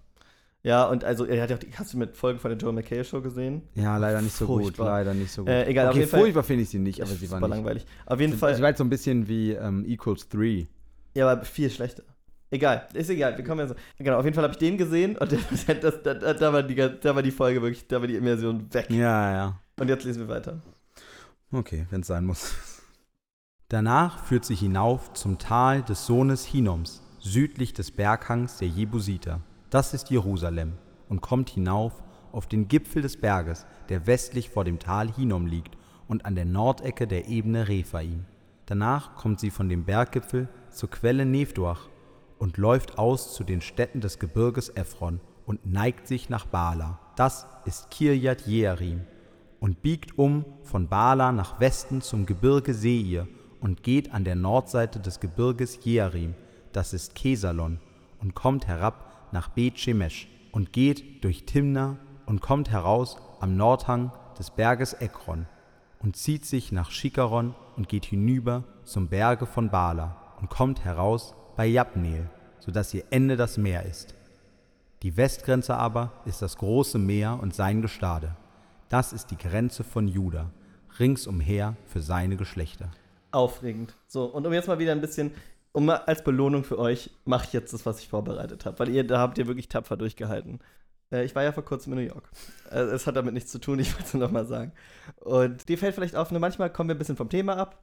[0.63, 2.71] Ja, und also er hat ja auch, die, hast du mit Folgen von der Joe
[2.71, 3.63] McHale Show gesehen?
[3.75, 4.85] Ja, leider nicht so gut, Furchtbar.
[4.87, 5.49] leider nicht so gut.
[5.49, 7.49] Äh, egal, auf okay, jeden Fall- furchtbar finde ich sie nicht, aber sie war nicht.
[7.49, 7.85] langweilig.
[8.05, 8.57] Auf jeden Sie Fall.
[8.59, 10.67] war halt so ein bisschen wie ähm, Equals 3.
[11.13, 12.04] Ja, aber viel schlechter.
[12.50, 13.76] Egal, ist egal, wir kommen ja so.
[13.97, 16.63] Genau, auf jeden Fall habe ich den gesehen und das, das, da, da, da, war
[16.63, 18.89] die, da war die Folge wirklich, da war die Immersion weg.
[18.89, 19.60] Ja, ja.
[19.80, 20.62] Und jetzt lesen wir weiter.
[21.54, 22.54] Okay, wenn es sein muss.
[23.69, 29.39] Danach führt sie hinauf zum Tal des Sohnes Hinoms, südlich des Berghangs der Jebusiter.
[29.69, 30.74] Das ist Jerusalem
[31.08, 35.78] und kommt hinauf auf den Gipfel des Berges, der westlich vor dem Tal Hinom liegt
[36.08, 38.26] und an der Nordecke der Ebene Rephaim.
[38.65, 41.88] Danach kommt sie von dem Berggipfel zur Quelle Nevduach
[42.39, 46.99] und läuft aus zu den Städten des Gebirges Ephron und neigt sich nach Bala.
[47.15, 49.01] Das ist Kirjat Jearim
[49.60, 53.27] und biegt um von Bala nach Westen zum Gebirge Seir
[53.60, 56.34] und geht an der Nordseite des Gebirges Jearim,
[56.73, 57.79] das ist Kesalon,
[58.19, 64.12] und kommt herab nach Bet Shemesh und geht durch Timna und kommt heraus am Nordhang
[64.39, 65.45] des Berges Ekron
[65.99, 71.36] und zieht sich nach Schikaron und geht hinüber zum Berge von Bala und kommt heraus
[71.56, 74.15] bei Jabneel, so dass ihr Ende das Meer ist.
[75.04, 78.36] Die Westgrenze aber ist das große Meer und sein Gestade.
[78.89, 80.51] Das ist die Grenze von Juda,
[80.99, 82.91] ringsumher für seine Geschlechter.
[83.32, 83.95] Aufregend.
[84.08, 85.32] So, und um jetzt mal wieder ein bisschen
[85.71, 89.08] um als Belohnung für euch mache ich jetzt das, was ich vorbereitet habe, weil ihr
[89.08, 90.60] da habt ihr wirklich tapfer durchgehalten.
[91.12, 92.30] Äh, ich war ja vor kurzem in New York.
[92.69, 94.73] Äh, es hat damit nichts zu tun, ich wollte es nur noch mal sagen.
[95.17, 97.82] Und dir fällt vielleicht auf, ne, manchmal kommen wir ein bisschen vom Thema ab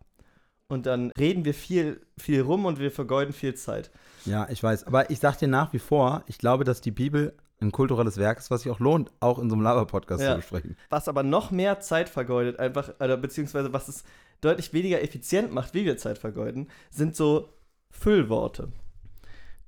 [0.69, 3.91] und dann reden wir viel, viel rum und wir vergeuden viel Zeit.
[4.27, 4.87] Ja, ich weiß.
[4.87, 8.39] Aber ich sag dir nach wie vor, ich glaube, dass die Bibel ein kulturelles Werk
[8.39, 10.31] ist, was sich auch lohnt, auch in so einem Laber-Podcast Ja.
[10.33, 10.77] zu besprechen.
[10.91, 14.05] Was aber noch mehr Zeit vergeudet, einfach, oder beziehungsweise was es
[14.43, 17.49] deutlich weniger effizient macht, wie wir Zeit vergeuden, sind so
[17.91, 18.69] Füllworte.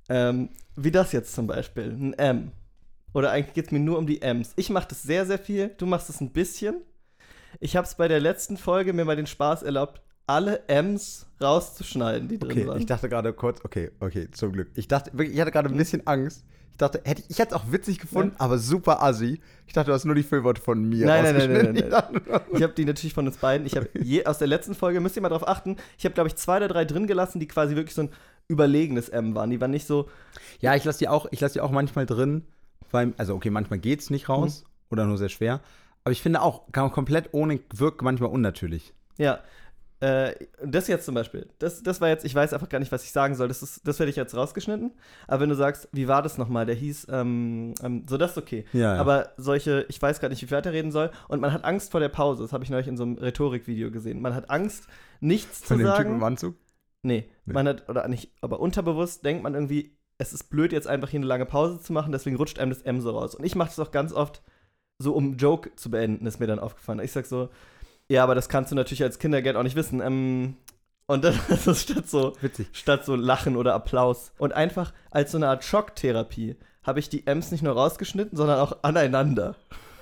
[0.07, 2.51] Ähm, wie das jetzt zum Beispiel, ein M.
[3.13, 4.53] Oder eigentlich geht es mir nur um die M's.
[4.55, 6.81] Ich mache das sehr, sehr viel, du machst es ein bisschen.
[7.59, 12.27] Ich habe es bei der letzten Folge mir mal den Spaß erlaubt, alle M's rauszuschneiden,
[12.27, 12.79] die drin Okay, waren.
[12.79, 14.69] ich dachte gerade kurz, okay, okay, zum Glück.
[14.75, 16.43] Ich dachte, wirklich, ich hatte gerade ein bisschen Angst.
[16.71, 19.39] Ich dachte, hätte, ich hätte es auch witzig gefunden, aber super assi.
[19.67, 22.57] Ich dachte, du hast nur die Füllworte von mir Nein, nein, nein, nein, nein, Ich
[22.57, 23.67] Ich habe die natürlich von uns beiden.
[23.67, 26.29] Ich habe je aus der letzten Folge, müsst ihr mal drauf achten, ich habe, glaube
[26.29, 28.09] ich, zwei oder drei drin gelassen, die quasi wirklich so ein
[28.47, 29.49] überlegenes M waren.
[29.49, 30.09] Die waren nicht so,
[30.59, 32.45] Ja, ich lasse die auch, ich lasse die auch manchmal drin,
[32.89, 35.59] weil, also okay, manchmal geht's nicht raus oder nur sehr schwer.
[36.03, 38.93] Aber ich finde auch, kann man komplett ohne wirkt manchmal unnatürlich.
[39.17, 39.39] ja.
[40.01, 40.33] Äh,
[40.65, 43.11] das jetzt zum Beispiel, das, das war jetzt, ich weiß einfach gar nicht, was ich
[43.11, 43.47] sagen soll.
[43.47, 44.91] Das, ist, das werde ich jetzt rausgeschnitten.
[45.27, 46.65] Aber wenn du sagst, wie war das nochmal?
[46.65, 48.65] Der hieß, ähm, ähm, so, das ist okay.
[48.73, 48.99] Ja, ja.
[48.99, 51.11] Aber solche, ich weiß gerade nicht, wie viel er reden soll.
[51.27, 52.41] Und man hat Angst vor der Pause.
[52.41, 54.21] Das habe ich neulich in so einem Rhetorikvideo gesehen.
[54.21, 54.87] Man hat Angst,
[55.19, 56.03] nichts Von zu dem sagen.
[56.03, 56.55] Typen im Anzug?
[57.03, 57.53] Nee, Nee.
[57.53, 61.19] man hat, oder nicht, aber unterbewusst denkt man irgendwie, es ist blöd, jetzt einfach hier
[61.19, 63.33] eine lange Pause zu machen, deswegen rutscht einem das M so raus.
[63.33, 64.43] Und ich mache das auch ganz oft,
[64.99, 66.99] so um Joke zu beenden, ist mir dann aufgefallen.
[66.99, 67.49] Ich sag so,
[68.11, 70.01] ja, aber das kannst du natürlich als Kindergeld auch nicht wissen.
[70.01, 70.57] Ähm,
[71.07, 72.67] und dann ist es statt so, Witzig.
[72.73, 74.33] statt so Lachen oder Applaus.
[74.37, 78.59] Und einfach als so eine Art Schocktherapie habe ich die M's nicht nur rausgeschnitten, sondern
[78.59, 79.55] auch aneinander.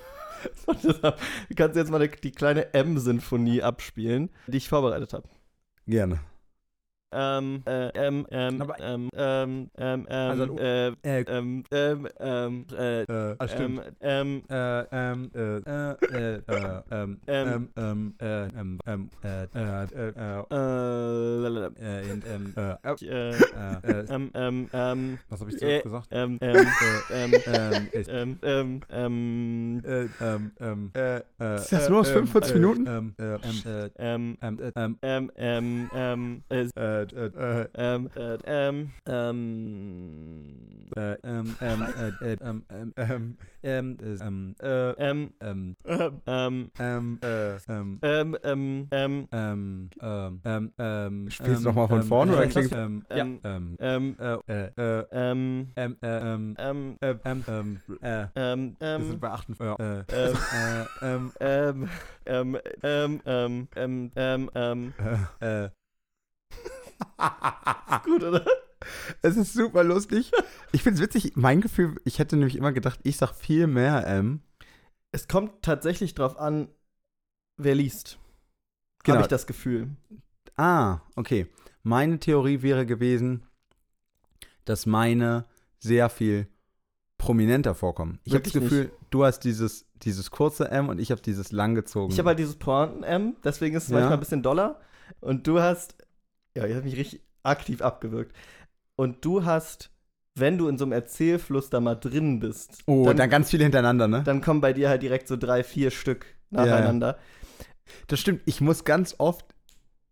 [0.65, 1.19] Und deshalb
[1.55, 5.27] kannst du jetzt mal die, die kleine M-Sinfonie abspielen, die ich vorbereitet habe.
[5.85, 6.19] Gerne.
[7.11, 12.65] Ähm, äh, ähm, ähm, Aber- ähm, ähm, ähm, Also, ähm, äh, Äh, ähm, ähm, ähm,
[12.71, 17.47] äh, äh, ah, ähm, ähm, Äh, ähm, äh, äh, äh, äh, ähm, Ähm.
[17.47, 20.69] ähm, ähm, äh, ähm, ähm, äh, äh, äh, äh, äh,
[21.79, 25.83] äh, ähm, äh, äh, äh, äh, äh, ähm, ähm, ähm, was habe ich äh, zuerst
[25.83, 26.07] gesagt?
[26.11, 31.89] ähm, ähm, Äh, ähm, ähm, ähm, ähm, ähm, äh, ähm, ähm, äh, äh, Ist das
[31.89, 32.85] nur aus ähm, 45 äh, Minuten?
[32.87, 36.41] Ähm, äh, ähm, äh, ähm, ähm, äh, ähm, ähm, ähm,
[36.75, 41.83] ähm, äh, äh, äh, ähm, äh, ähm, ähm, äh, ähm, ähm,
[42.21, 47.55] äh, äh, ähm, ähm, ähm, ähm, äh, ähm, äh, ähm, ähm, ähm, ähm, ähm, äh,
[47.69, 52.07] ähm, ähm, ähm, ähm, ähm, ähm, ähm, ähm, Spielst ähm, du noch mal von ähm,
[52.07, 56.55] vorne oder ähm, klingt- ähm, ja, ähm, ähm, äh, äh, äh, ähm, ähm, äh, ähm,
[56.59, 61.31] ähm, äh, ähm, ähm, äh, ähm, wir sind ähm, bei 48, äh, ähm, äh, ähm,
[61.39, 61.89] ähm,
[62.25, 64.93] ähm, ähm, ähm, ähm, ähm, ähm,
[65.41, 65.69] äh, äh.
[68.05, 68.45] gut, oder?
[69.21, 70.31] Es ist super lustig.
[70.71, 71.33] Ich finde es witzig.
[71.35, 74.41] Mein Gefühl, ich hätte nämlich immer gedacht, ich sag viel mehr M.
[75.11, 76.69] Es kommt tatsächlich drauf an,
[77.57, 78.19] wer liest.
[79.03, 79.15] Genau.
[79.17, 79.89] Habe ich das Gefühl.
[80.55, 81.47] Ah, okay.
[81.83, 83.43] Meine Theorie wäre gewesen,
[84.65, 85.45] dass meine
[85.79, 86.47] sehr viel
[87.17, 88.19] prominenter vorkommen.
[88.23, 92.13] Ich habe das Gefühl, du hast dieses, dieses kurze M und ich habe dieses langgezogene.
[92.13, 93.95] Ich habe halt dieses Pointen-M, deswegen ist es Ja.
[93.97, 94.79] manchmal ein bisschen doller.
[95.21, 95.95] Und du hast,
[96.55, 98.35] ja, ich habe mich richtig aktiv abgewürgt.
[98.95, 99.91] Und du hast,
[100.35, 103.63] wenn du in so einem Erzählfluss da mal drin bist, oh, dann, dann, ganz viele
[103.63, 104.23] hintereinander, ne?
[104.23, 106.71] dann kommen bei dir halt direkt so drei, vier Stück Ja, ja.
[106.75, 107.17] nacheinander.
[108.07, 108.41] Das stimmt.
[108.45, 109.45] Ich muss ganz oft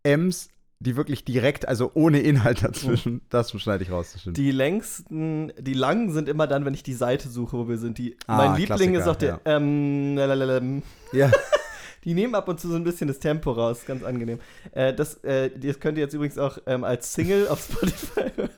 [0.03, 4.15] M's, die wirklich direkt, also ohne Inhalt dazwischen, das schneide ich raus.
[4.27, 7.97] Die längsten, die langen sind immer dann, wenn ich die Seite suche, wo wir sind.
[7.97, 10.81] Die, Ah, mein Liebling Klassiker, ist auch der, ähm, lalalala.
[11.13, 11.31] ja.
[12.03, 14.39] Die nehmen ab und zu so ein bisschen das Tempo raus, ganz angenehm.
[14.71, 18.49] Äh, das, äh, das könnt ihr jetzt übrigens auch ähm, als Single auf Spotify hören.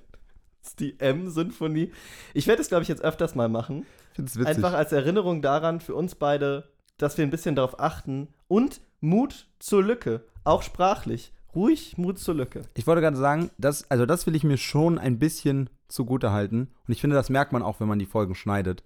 [0.62, 1.91] Das ist die M-Symphonie.
[2.34, 3.86] Ich werde es, glaube ich, jetzt öfters mal machen.
[4.12, 4.56] Ich finde es witzig.
[4.56, 8.28] Einfach als Erinnerung daran für uns beide, dass wir ein bisschen darauf achten.
[8.47, 11.32] Und Mut zur Lücke, auch sprachlich.
[11.56, 12.62] Ruhig Mut zur Lücke.
[12.75, 16.69] Ich wollte gerade sagen, das, also das will ich mir schon ein bisschen zugute halten.
[16.88, 18.84] Und ich finde, das merkt man auch, wenn man die Folgen schneidet.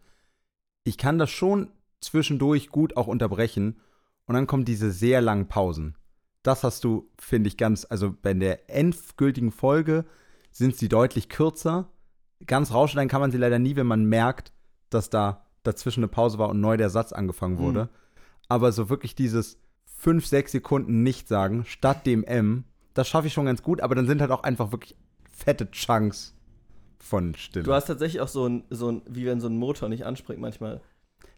[0.86, 3.80] Ich kann das schon zwischendurch gut auch unterbrechen.
[4.25, 5.95] Und dann kommen diese sehr langen Pausen.
[6.43, 10.05] Das hast du, finde ich, ganz, also bei der endgültigen Folge
[10.51, 11.89] sind sie deutlich kürzer.
[12.45, 14.51] Ganz rausschneiden kann man sie leider nie, wenn man merkt,
[14.89, 17.89] dass da dazwischen eine Pause war und neu der Satz angefangen wurde.
[18.49, 23.33] Aber so wirklich dieses 5, 6 Sekunden nicht sagen, statt dem M, das schaffe ich
[23.33, 24.95] schon ganz gut, aber dann sind halt auch einfach wirklich
[25.31, 26.36] fette Chunks
[26.99, 27.63] von Stille.
[27.63, 30.41] Du hast tatsächlich auch so ein, so ein wie wenn so ein Motor nicht anspringt
[30.41, 30.81] manchmal.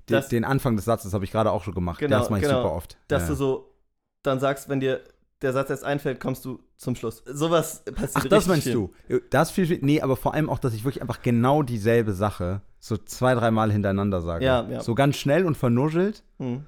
[0.09, 1.99] Den, den Anfang des Satzes habe ich gerade auch schon gemacht.
[1.99, 2.61] Genau, das mache ich genau.
[2.61, 2.97] super oft.
[3.07, 3.29] Dass ja.
[3.29, 3.75] du so
[4.23, 5.01] dann sagst, wenn dir
[5.41, 7.23] der Satz erst einfällt, kommst du zum Schluss.
[7.25, 8.73] Sowas passiert Ach, das meinst viel.
[8.73, 8.91] du?
[9.29, 12.61] Das viel, viel, nee, aber vor allem auch, dass ich wirklich einfach genau dieselbe Sache
[12.79, 14.45] so zwei, dreimal hintereinander sage.
[14.45, 14.81] Ja, ja.
[14.81, 16.65] So ganz schnell und vernuschelt, Hm.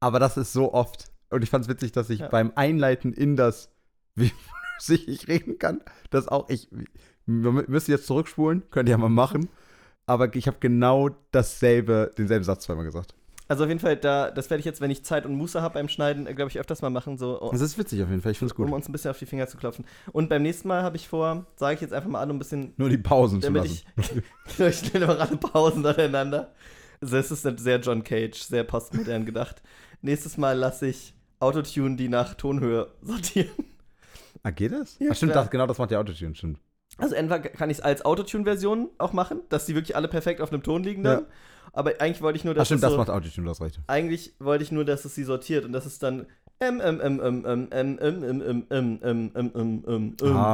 [0.00, 1.10] aber das ist so oft.
[1.30, 2.28] Und ich fand es witzig, dass ich Ja.
[2.28, 3.70] beim Einleiten in das,
[4.14, 4.32] wie
[4.78, 6.68] flüssig ich reden kann, das auch ich,
[7.26, 9.48] wir müssen jetzt zurückspulen, könnt ihr ja mal machen.
[10.06, 13.14] Aber ich habe genau dasselbe, denselben Satz zweimal gesagt.
[13.48, 15.74] Also auf jeden Fall, da, das werde ich jetzt, wenn ich Zeit und Muße habe
[15.74, 18.38] beim Schneiden, glaube ich, öfters mal machen, so Das ist witzig auf jeden Fall, ich
[18.38, 18.66] finde es gut.
[18.66, 19.84] um uns ein bisschen auf die Finger zu klopfen.
[20.12, 22.38] Und beim nächsten Mal habe ich vor, sage ich jetzt einfach mal an, um ein
[22.40, 23.82] bisschen, Nur die Pausen zu damit lassen.
[24.48, 26.52] ich, ich stelle mal alle Pausen aneinander.
[27.00, 29.62] Also es ist sehr John Cage, sehr postmodern gedacht.
[30.02, 33.50] Nächstes Mal lasse ich Autotune die nach Tonhöhe sortieren.
[34.42, 34.96] Ah, geht das?
[34.98, 36.58] Ja, Ach, stimmt, das, genau das macht der Autotune, stimmt.
[36.98, 40.52] Also entweder kann ich es als Autotune-Version auch machen, dass die wirklich alle perfekt auf
[40.52, 41.20] einem Ton liegen dann.
[41.20, 41.26] Ja.
[41.72, 43.60] Aber eigentlich wollte ich nur, Ach, dass stimmt, es das so, macht Autotune, du hast
[43.60, 43.80] recht.
[43.86, 46.26] eigentlich wollte ich nur, dass es sie sortiert und das ist dann
[46.58, 46.68] Ah,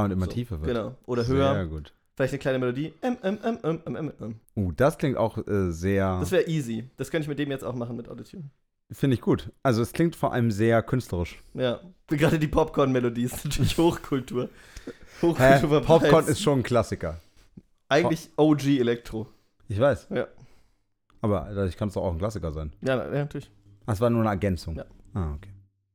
[0.04, 0.74] und immer tiefer wird.
[0.74, 0.96] Genau.
[1.06, 1.66] Oder Sehr höher.
[1.66, 1.94] gut.
[2.16, 2.92] Vielleicht eine kleine Melodie.
[3.00, 4.40] M M M M M M M.
[4.56, 6.18] Uh, das klingt auch äh, sehr.
[6.20, 6.90] Das wäre easy.
[6.96, 8.50] Das könnte ich mit dem jetzt auch machen mit Autotune.
[8.90, 9.50] Finde ich gut.
[9.62, 11.40] Also, es klingt vor allem sehr künstlerisch.
[11.54, 11.80] Ja.
[12.08, 14.50] Gerade die Popcorn-Melodie ist natürlich Hochkultur.
[15.22, 15.80] Hä?
[15.80, 17.18] Popcorn ist schon ein Klassiker.
[17.88, 19.26] eigentlich OG Elektro.
[19.68, 20.08] Ich weiß.
[20.10, 20.26] Ja.
[21.20, 22.72] Aber dadurch kann es doch auch ein Klassiker sein.
[22.82, 23.50] Ja, na- ja, natürlich.
[23.86, 24.76] Das war nur eine Ergänzung.
[24.76, 24.84] Ja.
[25.14, 25.50] Ah, okay.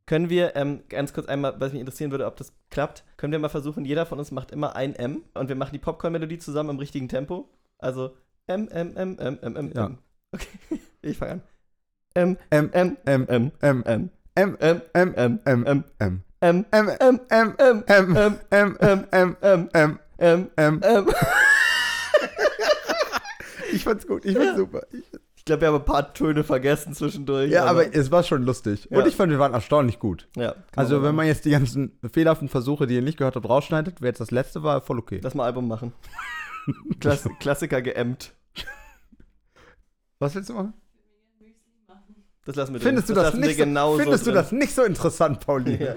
[0.06, 3.40] Können wir ähm, ganz kurz einmal, was mich interessieren würde, ob das klappt, können wir
[3.40, 6.70] mal versuchen, jeder von uns macht immer ein M und wir machen die Popcorn-Melodie zusammen
[6.72, 7.50] im richtigen Tempo.
[7.78, 8.16] Also
[8.48, 9.86] M, M, M, M, M, M, Ja.
[9.88, 9.98] M.
[10.32, 10.48] Okay,
[11.02, 11.42] ich fange an.
[12.14, 16.24] M, M, M, M, M, M, M, M, M, M, M, M, M, M, M,
[16.40, 20.82] M, M, M, M, M, M, M, M, M, M, M, M, M.
[20.84, 21.08] M.
[23.72, 24.84] Ich fand's gut, ich fand's super.
[25.36, 27.50] Ich, glaube, wir haben ein paar Töne vergessen zwischendurch.
[27.50, 28.92] ja, aber es war schon lustig.
[28.92, 30.28] Und ich fand, wir waren erstaunlich gut.
[30.36, 34.02] ja, Also, wenn man jetzt die ganzen fehlerhaften Versuche, die ihr nicht gehört habt, rausschneidet,
[34.02, 35.20] wer jetzt das letzte war, voll okay.
[35.24, 35.94] Lass mal Album machen.
[37.00, 38.34] Klass Klassiker geämmt.
[40.20, 40.74] Was willst du machen?
[42.46, 43.24] Das lassen wir Findest du drin.
[43.24, 45.86] das, lassen wir nicht so, genau findest so du das nicht so interessant, Pauline?
[45.86, 45.96] Ja.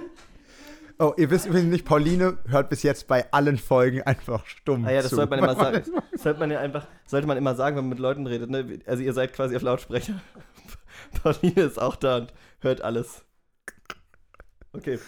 [1.02, 4.90] Oh, ihr wisst übrigens nicht, Pauline hört bis jetzt bei allen Folgen einfach stumm Ah
[4.90, 5.16] ja, das zu.
[5.16, 5.82] sollte man immer sagen.
[6.12, 8.50] Das sollte man ja einfach, sollte man immer sagen, wenn man mit Leuten redet.
[8.50, 8.80] Ne?
[8.84, 10.20] Also ihr seid quasi auf Lautsprecher.
[11.22, 13.24] Pauline ist auch da und hört alles.
[14.74, 14.98] Okay.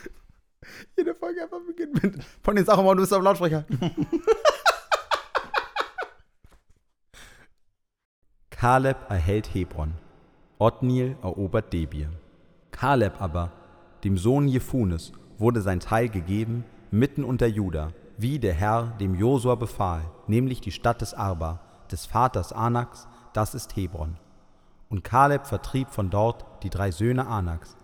[0.96, 2.14] Jede Folge einfach beginnt mit.
[2.42, 3.66] Pauline, sag mal, du bist auf Lautsprecher.
[8.48, 9.92] Kaleb erhält Hebron.
[10.58, 12.08] Othniel erobert Debir.
[12.70, 13.52] Kaleb aber,
[14.04, 19.54] dem Sohn Jephunes, wurde sein Teil gegeben, mitten unter Juda, wie der Herr dem Josua
[19.54, 24.16] befahl, nämlich die Stadt des Arba, des Vaters Anaks, das ist Hebron.
[24.88, 27.76] Und Kaleb vertrieb von dort die drei Söhne Anaks,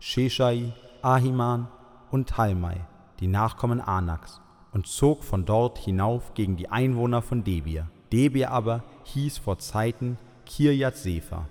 [0.00, 1.68] Sheshai, Ahiman
[2.10, 2.86] und Talmai,
[3.20, 4.40] die Nachkommen Anaks,
[4.72, 7.88] und zog von dort hinauf gegen die Einwohner von Debir.
[8.12, 11.48] Debir aber hieß vor Zeiten Kirjat Sefer.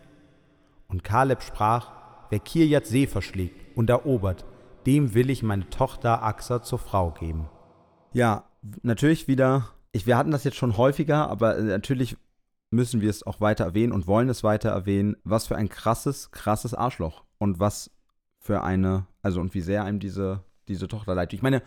[0.88, 1.92] Und Kaleb sprach,
[2.30, 4.46] wer Kirjat Sefer schlägt und erobert,
[4.86, 7.50] dem will ich meine Tochter Axa zur Frau geben.
[8.14, 8.46] Ja,
[8.84, 12.18] natürlich wieder, ich, wir hatten das jetzt schon häufiger, aber äh, natürlich
[12.72, 16.32] müssen wir es auch weiter erwähnen und wollen es weiter erwähnen, was für ein krasses,
[16.32, 17.92] krasses Arschloch und was
[18.40, 21.34] für eine, also und wie sehr einem diese, diese Tochter leid.
[21.34, 21.62] Ich meine,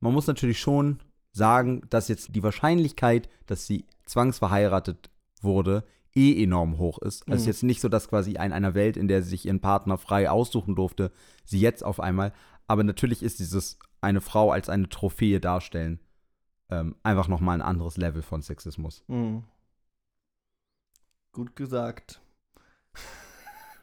[0.00, 1.00] man muss natürlich schon
[1.32, 5.10] sagen, dass jetzt die Wahrscheinlichkeit, dass sie zwangsverheiratet
[5.42, 7.28] wurde, eh enorm hoch ist.
[7.28, 7.50] Also es ist Mhm.
[7.50, 10.30] jetzt nicht so, dass quasi in einer Welt, in der sie sich ihren Partner frei
[10.30, 11.12] aussuchen durfte,
[11.44, 12.32] sie jetzt auf einmal.
[12.66, 16.00] Aber natürlich ist dieses eine Frau als eine Trophäe darstellen
[16.68, 19.04] ähm, einfach nochmal ein anderes Level von Sexismus.
[19.08, 19.44] Hm.
[21.32, 22.20] Gut gesagt.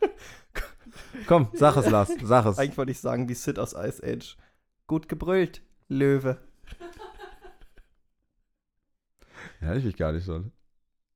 [1.28, 2.58] Komm, sag es, Lars, sag es.
[2.58, 4.38] Eigentlich wollte ich sagen, wie Sid aus Ice Age.
[4.88, 6.40] Gut gebrüllt, Löwe.
[9.62, 10.44] Ja, ich will gar nicht so.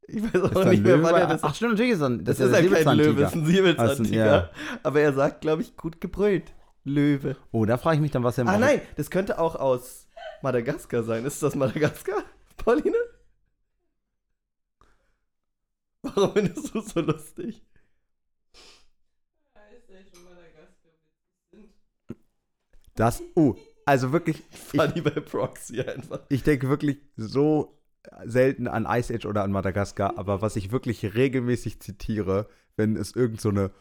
[0.08, 1.04] Ich weiß Ist auch nicht mehr, Löwe?
[1.04, 2.98] wann er das Ach stimmt, natürlich ist er, Das, das, ist ja ja der kein
[2.98, 4.52] Löwe, ist ein Säbelzahntiger.
[4.54, 6.54] Ach so, Aber er sagt, glaube ich, gut gebrüllt.
[6.88, 7.36] Löwe.
[7.52, 8.60] Oh, da frage ich mich dann, was er Ah macht.
[8.62, 10.08] nein, das könnte auch aus
[10.42, 11.26] Madagaskar sein.
[11.26, 12.24] Ist das Madagaskar,
[12.58, 12.98] Pauline?
[16.02, 17.62] Warum findest du es so lustig?
[22.96, 26.22] Das, oh, also wirklich, ich, Funny bei Proxy einfach.
[26.30, 27.80] ich denke wirklich so
[28.26, 33.16] selten an Ice Age oder an Madagaskar, aber was ich wirklich regelmäßig zitiere, wenn es
[33.16, 33.72] irgend so eine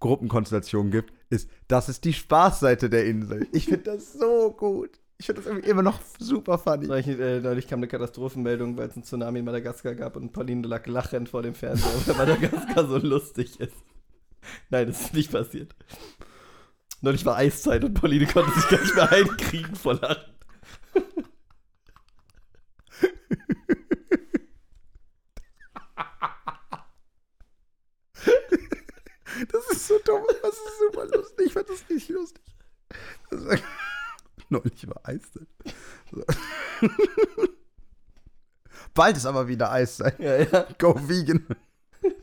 [0.00, 3.46] Gruppenkonstellation gibt, ist, das ist die Spaßseite der Insel.
[3.52, 5.00] Ich finde das so gut.
[5.18, 6.86] Ich finde das irgendwie immer noch super funny.
[6.86, 10.66] Neulich, äh, neulich kam eine Katastrophenmeldung, weil es einen Tsunami in Madagaskar gab und Pauline
[10.66, 13.74] lag lachend vor dem Fernseher, weil Madagaskar so lustig ist.
[14.68, 15.74] Nein, das ist nicht passiert.
[17.00, 20.35] Neulich war Eiszeit und Pauline konnte sich gar nicht mehr einkriegen vor Lachen.
[29.50, 31.46] Das ist so dumm, das ist super lustig.
[31.46, 32.42] Ich fand das nicht lustig.
[33.30, 33.64] Das ist,
[34.48, 35.48] neulich war Eiszeit.
[36.12, 36.24] So.
[38.94, 40.18] Bald ist aber wieder Eiszeit.
[40.18, 40.66] Ja, ja.
[40.78, 41.46] Go vegan.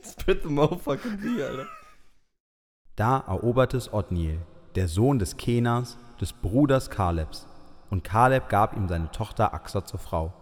[0.01, 1.67] Spit the motherfucking bee, Alter.
[2.95, 4.39] Da eroberte es Othniel,
[4.75, 7.47] der Sohn des Kenas, des Bruders Kalebs.
[7.89, 10.33] Und Kaleb gab ihm seine Tochter Axa zur Frau.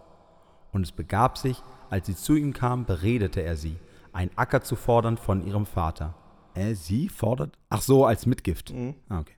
[0.72, 3.76] Und es begab sich, als sie zu ihm kam, beredete er sie,
[4.12, 6.14] einen Acker zu fordern von ihrem Vater.
[6.54, 7.58] Äh, sie fordert?
[7.68, 8.72] Ach so, als Mitgift.
[8.72, 8.94] Mhm.
[9.08, 9.34] Ah, okay.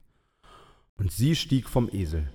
[0.97, 2.29] Und sie stieg vom Esel.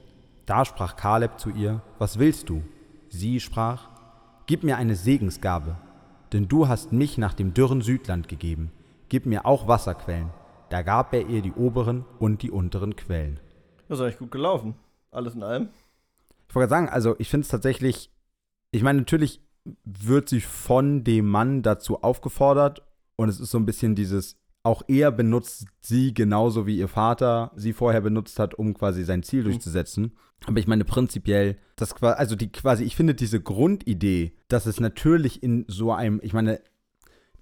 [0.47, 2.63] Da sprach Kaleb zu ihr, was willst du?
[3.09, 3.89] Sie sprach,
[4.47, 5.77] gib mir eine Segensgabe,
[6.33, 8.73] denn du hast mich nach dem dürren Südland gegeben.
[9.09, 10.31] Gib mir auch Wasserquellen.
[10.69, 13.41] Da gab er ihr die oberen und die unteren Quellen.
[13.89, 14.75] Das ist eigentlich gut gelaufen.
[15.11, 15.71] Alles in allem.
[16.49, 18.11] Ich wollte gerade sagen, also ich finde es tatsächlich,
[18.71, 19.41] ich meine, natürlich
[19.85, 22.83] wird sie von dem Mann dazu aufgefordert
[23.17, 27.51] und es ist so ein bisschen dieses, auch er benutzt sie genauso wie ihr Vater
[27.57, 30.13] sie vorher benutzt hat, um quasi sein Ziel durchzusetzen.
[30.47, 35.43] Aber ich meine prinzipiell, das also die quasi, ich finde diese Grundidee, dass es natürlich
[35.43, 36.61] in so einem, ich meine,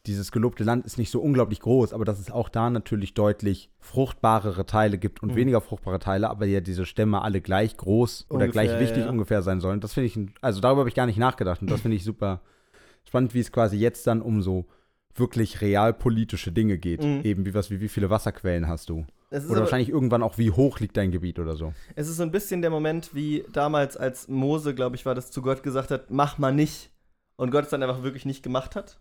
[0.06, 3.70] dieses gelobte Land ist nicht so unglaublich groß, aber dass es auch da natürlich deutlich
[3.78, 5.36] fruchtbarere Teile gibt und Mhm.
[5.36, 9.10] weniger fruchtbare Teile, aber ja diese Stämme alle gleich groß oder Ungefähr, gleich wichtig ja.
[9.10, 9.80] ungefähr sein sollen.
[9.80, 12.40] Das finde ich, also darüber habe ich gar nicht nachgedacht und das finde ich super
[13.04, 14.66] spannend, wie es quasi jetzt dann um so
[15.18, 17.02] wirklich realpolitische Dinge geht.
[17.02, 17.20] Mhm.
[17.24, 19.06] Eben wie was, wie, wie viele Wasserquellen hast du?
[19.30, 21.74] Es ist, Oder wahrscheinlich irgendwann auch, wie hoch liegt dein Gebiet oder so.
[21.94, 25.30] es ist so ein bisschen der Moment, wie damals, als Mose, glaube ich, war, das
[25.30, 26.90] zu Gott gesagt hat, mach mal nicht.
[27.36, 28.98] Und Gott es dann einfach wirklich nicht gemacht hat.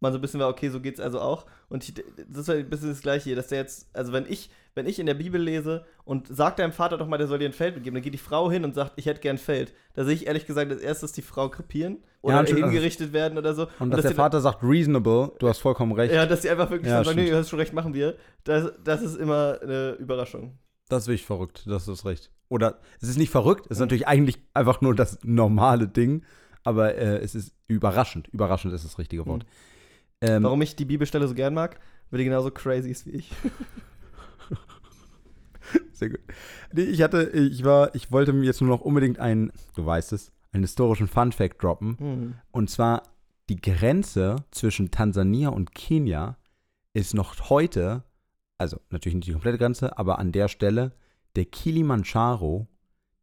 [0.00, 1.46] Man so ein bisschen war, okay, so geht's also auch.
[1.68, 1.94] Und ich,
[2.28, 5.00] das ist ein bisschen das Gleiche hier, dass der jetzt, also wenn ich, wenn ich
[5.00, 7.74] in der Bibel lese und sagt deinem Vater doch mal, der soll dir ein Feld
[7.74, 9.74] mitgeben, dann geht die Frau hin und sagt, ich hätte gern ein Feld.
[9.94, 13.38] Da sehe ich ehrlich gesagt als erstes die Frau krepieren oder Ja, also- hingerichtet werden
[13.38, 13.66] oder so.
[13.80, 16.14] Und, dass der die- Vater sagt, reasonable, du hast vollkommen recht.
[16.14, 17.34] Ja, dass sie einfach wirklich Ja, sagen, nee, stimmt.
[17.34, 18.14] du hast schon recht, machen wir.
[18.44, 20.58] Das, das ist immer eine Überraschung.
[20.88, 22.30] Das ist wirklich verrückt, das ist recht.
[22.48, 26.24] Oder es ist nicht verrückt, es ist natürlich eigentlich einfach nur das normale Ding,
[26.64, 28.28] aber äh, es ist überraschend.
[28.28, 29.44] Überraschend ist das richtige Wort.
[30.20, 31.78] Ähm, Warum ich die Bibelstelle so gern mag,
[32.10, 33.30] weil die genauso crazy ist wie ich.
[35.92, 36.20] Sehr gut.
[36.72, 40.12] Nee, ich hatte, ich war, ich wollte mir jetzt nur noch unbedingt einen, du weißt
[40.12, 41.98] es, einen historischen Fun Fact droppen.
[41.98, 42.34] Hm.
[42.50, 43.02] Und zwar
[43.48, 46.36] die Grenze zwischen Tansania und Kenia
[46.94, 48.04] ist noch heute,
[48.58, 50.92] also natürlich nicht die komplette Grenze, aber an der Stelle
[51.36, 52.66] der Kilimanjaro,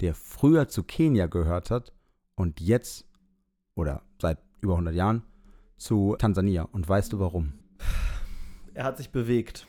[0.02, 1.94] der früher zu Kenia gehört hat
[2.36, 3.06] und jetzt
[3.76, 5.24] oder seit über 100 Jahren
[5.78, 6.64] zu Tansania.
[6.64, 7.54] Und weißt du warum?
[8.74, 9.68] Er hat sich bewegt.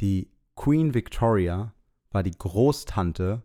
[0.00, 1.74] Die Queen Victoria
[2.10, 3.42] war die Großtante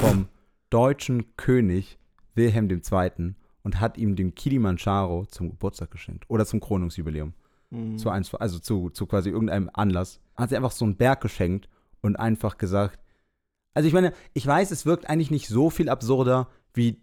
[0.00, 0.28] vom
[0.70, 1.98] deutschen König
[2.34, 3.34] Wilhelm II.
[3.62, 7.34] und hat ihm den Kilimanjaro zum Geburtstag geschenkt oder zum Krönungsjubiläum.
[7.70, 7.98] Hm.
[7.98, 10.20] Zu eins, also zu, zu quasi irgendeinem Anlass.
[10.36, 11.68] Hat sie einfach so einen Berg geschenkt
[12.00, 12.98] und einfach gesagt.
[13.74, 17.02] Also ich meine, ich weiß, es wirkt eigentlich nicht so viel absurder wie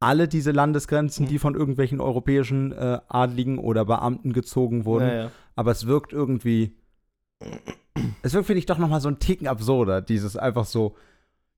[0.00, 1.28] alle diese Landesgrenzen, Mhm.
[1.30, 5.08] die von irgendwelchen europäischen äh, Adligen oder Beamten gezogen wurden.
[5.08, 5.30] Ja, ja.
[5.54, 6.76] Aber es wirkt irgendwie.
[8.22, 10.02] Es wirkt, finde ich, doch nochmal so ein Ticken absurder.
[10.02, 10.96] Dieses einfach so.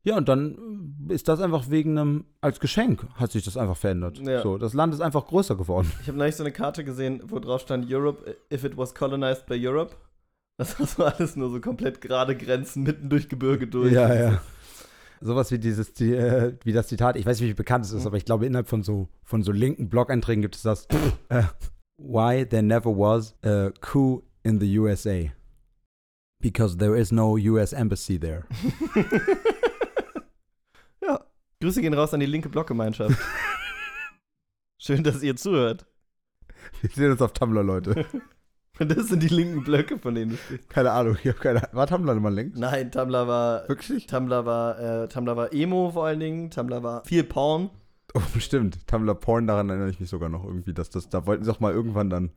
[0.05, 2.24] Ja, und dann ist das einfach wegen einem.
[2.40, 4.18] Als Geschenk hat sich das einfach verändert.
[4.18, 4.42] Ja.
[4.42, 5.90] So, das Land ist einfach größer geworden.
[6.03, 9.46] Ich habe neulich so eine Karte gesehen, wo drauf stand Europe, if it was colonized
[9.46, 9.96] by Europe.
[10.57, 13.92] Das war so alles nur so komplett gerade Grenzen mitten durch Gebirge durch.
[13.92, 14.40] Ja, ja.
[15.20, 18.02] Sowas wie dieses, die, äh, wie das Zitat, ich weiß nicht, wie bekannt es ist,
[18.02, 18.07] Mhm.
[18.09, 20.87] aber ich glaube, innerhalb von so, von so linken Blog-Einträgen gibt es das.
[21.28, 21.42] äh,
[21.98, 25.24] why there never was a coup in the USA.
[26.40, 28.44] Because there is no US embassy there.
[31.02, 31.20] ja.
[31.61, 33.18] Grüße gehen raus an die linke Blockgemeinschaft.
[34.81, 35.87] Schön, dass ihr zuhört.
[36.81, 38.07] Wir sehen uns auf Tumblr, Leute.
[38.88, 40.69] Das sind die linken Blöcke, von denen du sprichst.
[40.71, 41.77] Keine Ahnung, ich habe keine Ahnung.
[41.77, 42.59] War Tumblr mal links?
[42.59, 43.69] Nein, Tumblr war.
[43.69, 44.07] Wirklich?
[44.07, 46.51] Tumblr war, äh, Tumblr war Emo vor allen Dingen.
[46.51, 47.71] Tumblr war viel Porn.
[48.14, 48.87] Oh, stimmt.
[48.87, 51.61] Tumblr Porn, daran erinnere ich mich sogar noch irgendwie, dass das, da wollten sie doch
[51.61, 52.31] mal irgendwann dann.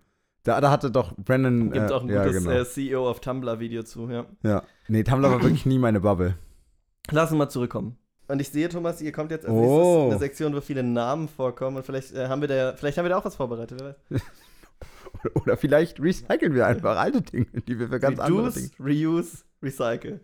[0.43, 1.71] Da, da hatte doch Brandon.
[1.71, 2.55] Gibt äh, auch ein ja, gutes genau.
[2.55, 4.25] äh, CEO of Tumblr-Video zu, ja.
[4.43, 4.63] Ja.
[4.87, 6.35] Nee, Tumblr war wirklich nie meine Bubble.
[7.11, 7.97] Lass uns mal zurückkommen.
[8.27, 9.59] Und ich sehe, Thomas, ihr kommt jetzt als Oh.
[9.59, 11.77] nächstes eine Sektion, wo viele Namen vorkommen.
[11.77, 14.21] Und vielleicht, äh, haben wir da, vielleicht haben wir da auch was vorbereitet, wer weiß.
[15.35, 18.69] Oder, vielleicht recyceln wir einfach alte Dinge, die wir für ganz andere Dinge.
[18.79, 20.19] Reduce, reuse, recycle.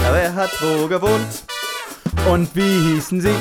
[0.00, 1.44] Aber er hat wo gewohnt.
[2.30, 3.34] Und wie hießen sie?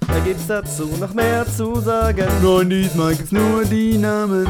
[0.00, 2.26] Da gibt's dazu noch mehr zu sagen.
[2.42, 4.46] Nein, diesmal gibt's nur die Namen.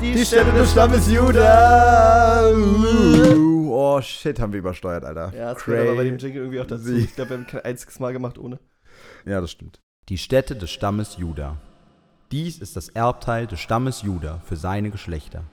[0.00, 2.50] Die, Städte des Stammes Juda.
[2.50, 5.32] Uh, oh shit, haben wir übersteuert, Alter.
[5.36, 6.18] Ja, das gehört aber bei dem.
[6.18, 6.92] Jingle irgendwie auch dazu.
[6.96, 8.58] Ich glaube, wir haben kein einziges Mal gemacht ohne.
[9.24, 9.80] Ja, das stimmt.
[10.08, 11.58] Die Städte des Stammes Juda.
[12.32, 15.44] Dies ist das Erbteil des Stammes Juda für seine Geschlechter.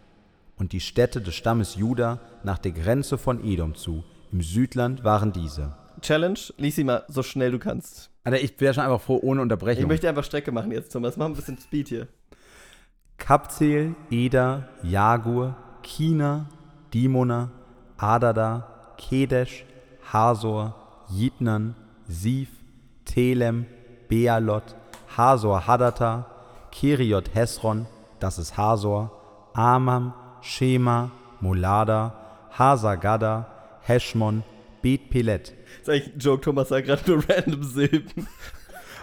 [0.58, 5.32] Und die Städte des Stammes Juda nach der Grenze von Edom zu, im Südland waren
[5.32, 5.76] diese.
[6.02, 8.10] Challenge, lies sie mal so schnell du kannst.
[8.24, 9.88] Alter, ich wäre schon einfach froh, ohne Ich Unterbrechung.
[9.88, 11.16] möchte einfach Strecke machen jetzt, Thomas.
[11.16, 12.08] Mach ein bisschen Speed hier.
[13.18, 16.50] Kapzel, Eder, Jagur, Kina,
[16.93, 17.52] Dimona,
[17.97, 19.66] Adada, Kedesh,
[20.12, 21.76] Hasor, Jitnan,
[22.08, 22.50] Sif,
[23.06, 23.66] Telem,
[24.10, 24.64] Bealot,
[25.16, 26.26] Hasor Hadata,
[26.72, 27.86] Keriot Hesron,
[28.20, 29.12] das ist Hasor,
[29.53, 33.47] Amam, Shema, Molada, Hasagada,
[33.82, 34.43] Heschmon,
[34.82, 35.49] Bet Pelet.
[35.51, 38.28] Das ist eigentlich ein Joke, Thomas sagt gerade nur random Silben.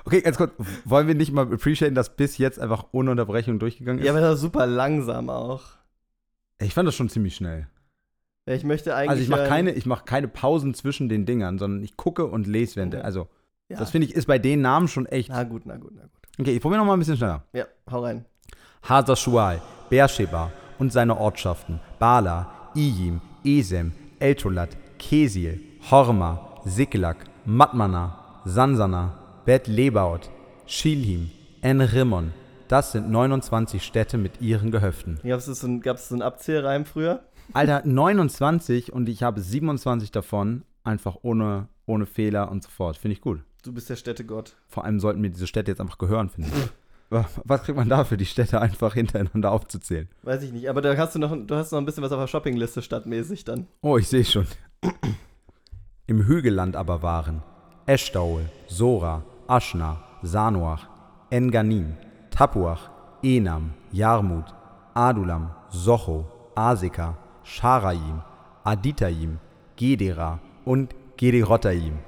[0.05, 0.53] Okay, ganz kurz,
[0.85, 4.07] wollen wir nicht mal appreciaten, dass bis jetzt einfach ohne Unterbrechung durchgegangen ist?
[4.07, 5.63] Ja, aber das ist super langsam auch.
[6.61, 7.67] ich fand das schon ziemlich schnell.
[8.49, 9.11] Ich möchte eigentlich.
[9.11, 12.27] Also ich mache äh, keine, ich mach keine Pausen zwischen den Dingern, sondern ich gucke
[12.27, 12.93] und lese während.
[12.95, 13.27] Der- Also
[13.69, 13.79] Ja.
[13.79, 15.29] das finde ich ist bei den Namen schon echt.
[15.29, 16.11] Na gut, na gut, na gut.
[16.39, 17.43] Okay, ich probiere noch mal ein bisschen schneller.
[17.53, 18.25] Ja, hau rein.
[18.83, 19.61] Hazar Shual,
[19.91, 25.61] Beersheba und seine Ortschaften, Bala, Ijim, Esem, Eltolat, Kesil,
[25.91, 30.31] Horma, Siklak, Matmana, Sansana, Bet Lebaot,
[30.67, 31.31] Shilhim,
[31.63, 32.33] En-Rimmon.
[32.69, 35.19] Das sind 29 Städte mit ihren Gehöften.
[35.25, 37.25] Gab es so, ein- gab's so einen Abzählreim früher?
[37.53, 42.97] Alter, 29 und ich habe 27 davon einfach ohne, ohne Fehler und so fort.
[42.97, 43.41] Finde ich gut.
[43.67, 44.55] Du bist der Städtegott.
[44.69, 46.71] Vor allem sollten mir diese Städte jetzt einfach gehören, finde ich.
[47.11, 50.09] Wa- Was kriegt man dafür, die Städte einfach hintereinander aufzuzählen?
[50.23, 50.71] Weiß ich nicht.
[50.71, 53.45] Aber da hast du noch, du hast noch ein bisschen was auf der Shoppingliste stadtmäßig
[53.45, 53.67] dann.
[53.81, 54.47] Oh, ich sehe schon.
[56.07, 57.43] Im Hügelland aber waren
[57.87, 60.87] Eschdaul, Sora, Aschna, Sanoach,
[61.31, 61.95] Enganim,
[62.31, 62.91] Tapuach,
[63.23, 64.55] Enam, Jarmut,
[64.95, 68.23] Adulam, Socho, Aseka, Scharaim,
[68.65, 69.39] Aditaim,
[69.77, 71.99] Gedera und Gederotaim.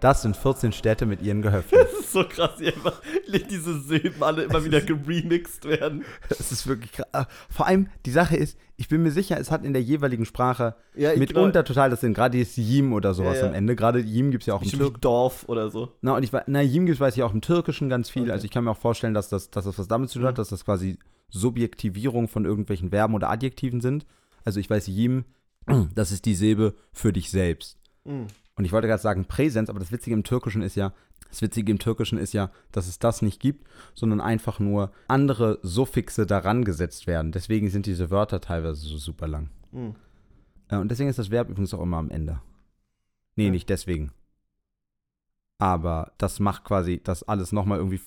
[0.00, 1.78] Das sind 14 Städte mit ihren Gehöften.
[1.90, 3.00] Das ist so krass, wie einfach
[3.50, 6.04] diese Silben alle immer wieder geremixed werden.
[6.28, 7.06] Es ist wirklich krass.
[7.12, 10.24] Ah, Vor allem, die Sache ist, ich bin mir sicher, es hat in der jeweiligen
[10.24, 12.14] Sprache Ja, mitunter total das Sinn.
[12.14, 13.48] Gerade dieses Yim oder sowas Ja, ja.
[13.48, 13.76] am Ende.
[13.76, 15.00] Gerade Yim gibt es ja auch im Bestimmt wie Türk.
[15.02, 15.92] Dorf oder so.
[16.00, 18.22] Na, und ich weiß, na, Yim gibt es, weiß ich auch im Türkischen ganz viel.
[18.22, 18.32] Okay.
[18.32, 20.38] Also ich kann mir auch vorstellen, dass das, dass das was damit zu tun hat,
[20.38, 20.98] dass das quasi
[21.28, 24.06] Subjektivierung von irgendwelchen Verben oder Adjektiven sind.
[24.44, 25.24] Also ich weiß, Yim,
[25.94, 27.76] das ist die Silbe für dich selbst.
[28.04, 28.26] Mhm.
[28.60, 30.92] Und ich wollte gerade sagen Präsenz, aber das Witzige im Türkischen ist ja,
[31.30, 35.58] das Witzige im Türkischen ist ja, dass es das nicht gibt, sondern einfach nur andere
[35.62, 37.32] Suffixe daran gesetzt werden.
[37.32, 39.48] Deswegen sind diese Wörter teilweise so super lang.
[39.72, 39.94] Mhm.
[40.68, 42.42] Und deswegen ist das Verb übrigens auch immer am Ende.
[43.34, 43.50] Nee, Ja.
[43.50, 44.12] nicht deswegen.
[45.56, 48.02] Aber das macht quasi das alles nochmal irgendwie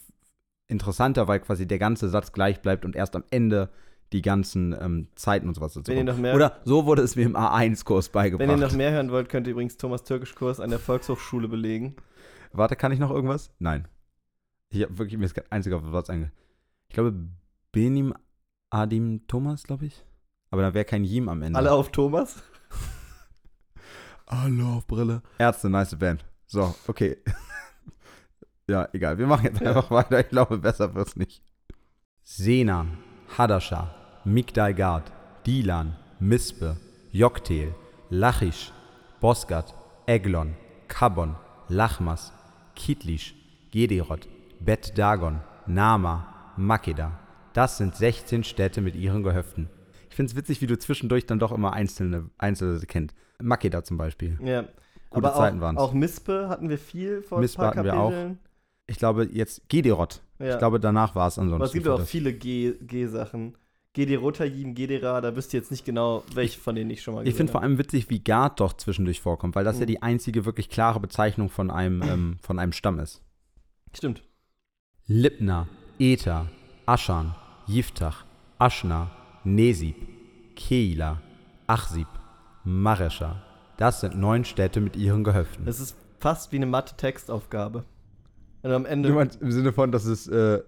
[0.68, 3.72] interessanter, weil quasi der ganze Satz gleich bleibt und erst am Ende
[4.14, 7.16] die ganzen ähm, Zeiten und sowas dazu Wenn ihr noch mehr- Oder so wurde es
[7.16, 8.48] mir im A1-Kurs beigebracht.
[8.48, 11.96] Wenn ihr noch mehr hören wollt, könnt ihr übrigens Thomas Türkischkurs an der Volkshochschule belegen.
[12.52, 13.52] Warte, kann ich noch irgendwas?
[13.60, 13.88] Nein.
[14.70, 16.32] Ich habe wirklich mir ist kein einziger Wort einge.
[16.88, 17.14] Ich glaube,
[17.72, 18.14] Benim
[18.70, 20.06] Adim Thomas, glaube ich.
[20.52, 21.58] Aber da wäre kein Jim am Ende.
[21.58, 22.44] Alle auf Thomas.
[24.26, 25.22] Alle auf Brille.
[25.38, 26.26] Ärzte, nice Band.
[26.46, 27.18] So, okay.
[28.70, 29.18] ja, egal.
[29.18, 29.70] Wir machen jetzt Ja.
[29.70, 30.20] einfach weiter.
[30.20, 31.44] Ich glaube, besser wird's nicht.
[32.24, 32.98] Senan,
[33.38, 33.94] Hadasha,
[34.26, 35.04] Migdalgad,
[35.46, 36.78] Dilan, Mispe,
[37.12, 37.74] Joktel,
[38.10, 38.72] Lachish,
[39.20, 39.74] Bosgat,
[40.06, 40.56] Eglon,
[40.88, 41.36] Kabon,
[41.68, 42.32] Lachmas,
[42.76, 43.36] Kitlish,
[43.72, 44.28] Gederot,
[44.60, 47.20] Bet Dagon, Nama, Makeda.
[47.54, 49.70] Das sind 16 Städte mit ihren Gehöften.
[50.10, 53.14] Ich finde es witzig, wie du zwischendurch dann doch immer einzelne, einzelne kennt.
[53.42, 54.38] Makeda zum Beispiel.
[54.44, 54.62] Ja.
[55.10, 55.80] Gute Aber Zeiten auch, waren's.
[55.80, 58.10] auch Mispe hatten wir viel vor Mispe ein paar hatten wir auch.
[58.10, 58.40] Kapiteln.
[58.88, 60.22] Ich glaube jetzt Gederot.
[60.40, 60.54] Ja.
[60.54, 61.56] Ich glaube, danach war es ansonsten.
[61.62, 62.74] Aber es gibt auch viele G-
[63.94, 64.08] G-Sachen.
[64.10, 67.36] Gederotayim, Gedera, da wisst ihr jetzt nicht genau, welche von denen ich schon mal Ich
[67.36, 69.88] finde gesehen vor allem witzig, wie Gard doch zwischendurch vorkommt, weil das ja Mhm.
[69.88, 73.22] die einzige wirklich klare Bezeichnung von einem, ähm, von einem Stamm ist.
[73.96, 74.24] Stimmt.
[75.06, 75.68] Libna,
[76.00, 76.48] Eta,
[76.86, 77.36] Aschan,
[77.68, 78.26] Yiftach,
[78.58, 79.12] Aschna,
[79.44, 79.96] Nesib,
[80.56, 81.22] Keila,
[81.68, 82.08] Achsib,
[82.64, 83.42] Marescha.
[83.78, 85.68] Das sind neun Städte mit ihren Gehöften.
[85.68, 87.84] Es ist fast wie eine Mathe-Textaufgabe.
[88.62, 89.10] Wenn du am Ende.
[89.10, 90.62] Du meinst im Sinne von, dass es, äh,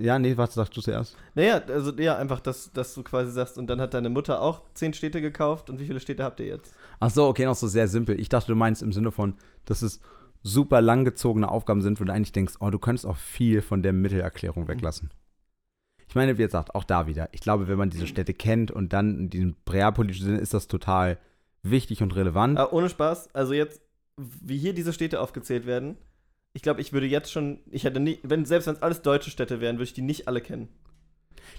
[0.00, 1.16] ja, nee, was sagst du zuerst?
[1.34, 4.62] Naja, also ja, einfach, dass, dass du quasi sagst, und dann hat deine Mutter auch
[4.74, 6.74] zehn Städte gekauft und wie viele Städte habt ihr jetzt?
[6.98, 8.18] Ach so, okay, noch so sehr simpel.
[8.18, 9.34] Ich dachte, du meinst im Sinne von,
[9.64, 10.00] dass es
[10.42, 13.92] super langgezogene Aufgaben sind, wo du eigentlich denkst, oh, du könntest auch viel von der
[13.92, 15.10] Mittelerklärung weglassen.
[16.08, 17.28] Ich meine, wie gesagt, auch da wieder.
[17.32, 20.66] Ich glaube, wenn man diese Städte kennt und dann in diesem realpolitischen Sinne ist das
[20.66, 21.18] total
[21.62, 22.58] wichtig und relevant.
[22.58, 23.80] Aber ohne Spaß, also jetzt,
[24.16, 25.96] wie hier diese Städte aufgezählt werden,
[26.52, 29.30] ich glaube, ich würde jetzt schon, ich hätte nie, wenn, selbst wenn es alles deutsche
[29.30, 30.68] Städte wären, würde ich die nicht alle kennen.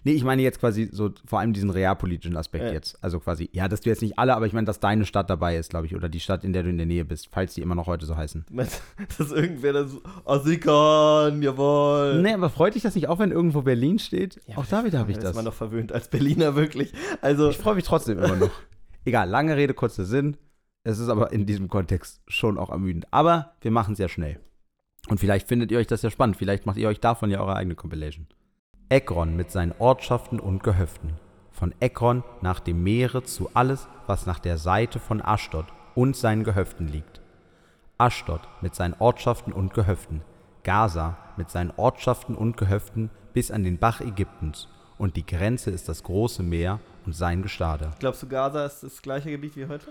[0.04, 2.72] Nee, ich meine jetzt quasi so vor allem diesen realpolitischen Aspekt Ja.
[2.72, 2.98] jetzt.
[3.04, 5.58] Also quasi, ja, dass du jetzt nicht alle, aber ich meine, dass deine Stadt dabei
[5.58, 7.62] ist, glaube ich, oder die Stadt, in der du in der Nähe bist, falls die
[7.62, 8.46] immer noch heute so heißen.
[8.50, 8.82] Meinst
[9.18, 12.22] Dass irgendwer da so, Asikon, jawohl.
[12.22, 14.39] Nee, aber freut dich das nicht auch, wenn irgendwo Berlin steht?
[14.56, 15.32] auch da wieder habe ich Da das.
[15.32, 16.94] ist man doch verwöhnt als Berliner, wirklich.
[17.22, 18.52] Also, Ich freue mich trotzdem immer noch.
[19.06, 20.38] Egal, lange Rede, kurzer Sinn.
[20.84, 23.06] Es ist aber in diesem Kontext schon auch ermüdend.
[23.12, 24.39] Aber wir machen es ja schnell.
[25.08, 26.38] Und vielleicht findet ihr euch das ja spannend.
[26.38, 28.28] Vielleicht macht ihr euch davon ja eure eigene Compilation.
[28.89, 31.14] Ekron mit seinen Ortschaften und Gehöften.
[31.52, 36.43] Von Ekron nach dem Meere zu alles, was nach der Seite von Aschdod und seinen
[36.43, 37.22] Gehöften liegt.
[37.97, 40.22] Aschdod mit seinen Ortschaften und Gehöften.
[40.64, 44.68] Gaza mit seinen Ortschaften und Gehöften bis an den Bach Ägyptens.
[44.97, 47.91] Und die Grenze ist das große Meer und sein Gestade.
[47.99, 49.88] glaubst du, Gaza ist das gleiche Gebiet wie heute?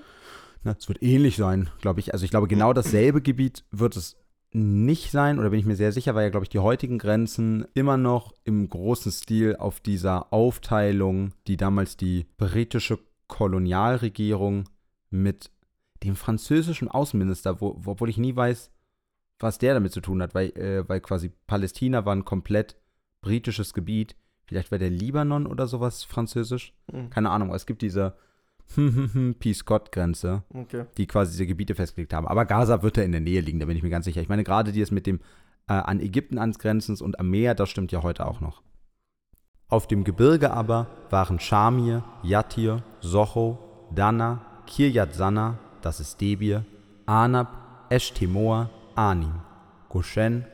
[0.63, 2.13] Na, es wird ähnlich sein, glaube ich.
[2.13, 4.17] Also ich glaube, genau dasselbe Gebiet wird es
[4.53, 7.67] nicht sein, oder bin ich mir sehr sicher, weil ja, glaube ich, die heutigen Grenzen
[7.75, 12.99] immer noch im großen Stil auf dieser Aufteilung, die damals die britische
[13.29, 14.65] Kolonialregierung
[15.11, 15.51] mit
[16.03, 18.71] dem französischen Außenminister, wo, wo- obwohl ich nie weiß,
[19.39, 22.77] was der damit zu tun hat, weil, äh, weil quasi Palästina war ein komplett
[23.21, 24.17] britisches Gebiet.
[24.47, 26.75] Vielleicht war der Libanon oder sowas französisch.
[26.91, 28.17] Hm, Keine Ahnung, aber es gibt diese
[29.39, 30.85] Peace-God-Grenze Okay.
[30.97, 32.27] die quasi diese Gebiete festgelegt haben.
[32.29, 34.21] Aber Gaza wird da in der Nähe liegen, da bin ich mir ganz sicher.
[34.21, 35.21] Ich meine, gerade die ist mit dem
[35.69, 38.63] äh, an Ägypten angrenzend und am Meer, das stimmt ja heute auch noch.
[39.69, 43.59] Auf dem Gebirge aber waren Schamir, Jatir, Socho,
[43.95, 46.65] Dana, Kirjat Sanna, das ist Debir,
[47.07, 49.33] Anab, Eshtemoa, Anim,
[49.89, 50.45] Goshen,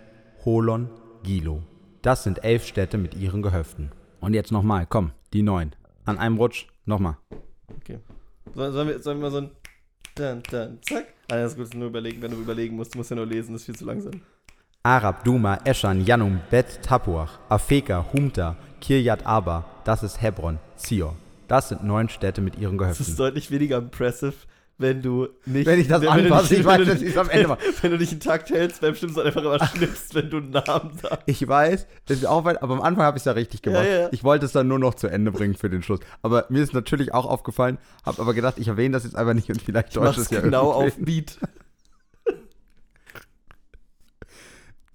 [0.45, 0.91] Holon,
[1.23, 1.63] Gilo.
[2.03, 3.91] Das sind elf Städte mit ihren Gehöften.
[4.21, 5.75] Und jetzt nochmal, komm, die neun.
[6.05, 7.17] An einem Rutsch, nochmal.
[7.75, 7.99] Okay.
[8.55, 9.51] Sollen, wir, sollen wir mal so ein
[10.15, 11.07] dann, dann, zack?
[11.31, 12.95] Ah, das ist gut, nur überlegen, wenn du überlegen musst.
[12.95, 14.21] Du musst ja nur lesen, das ist viel zu langsam.
[14.83, 21.17] Arab, Duma, Eschan, Janum, Bet, Tapuach, Afeka, Humta, Kirjat Aba, das ist Hebron, Zior.
[21.49, 23.17] Das sind neun Städte mit ihren Das ist Gehöften.
[23.17, 24.35] deutlich weniger impressive,
[24.79, 25.67] wenn du nicht.
[25.67, 27.49] Wenn ich das wenn, wenn anfasse, nicht- ich weiß, wenn dass ich es am Ende
[27.49, 27.61] mache.
[27.81, 30.51] Wenn du nicht einen Takt hältst beim Stimmen, sondern einfach immer schnippst, wenn du einen
[30.51, 31.23] Namen sagst.
[31.27, 33.85] Ich weiß, das ist auch weit, aber am Anfang habe ich es ja richtig gemacht.
[33.87, 34.09] Ja, ja.
[34.13, 36.01] Ich wollte es dann nur noch zu Ende bringen für den Schluss.
[36.23, 39.49] Aber mir ist natürlich auch aufgefallen, habe aber gedacht, ich erwähne das jetzt einfach nicht
[39.49, 40.97] und vielleicht mach's es ja genau auf.
[40.99, 41.39] Beat.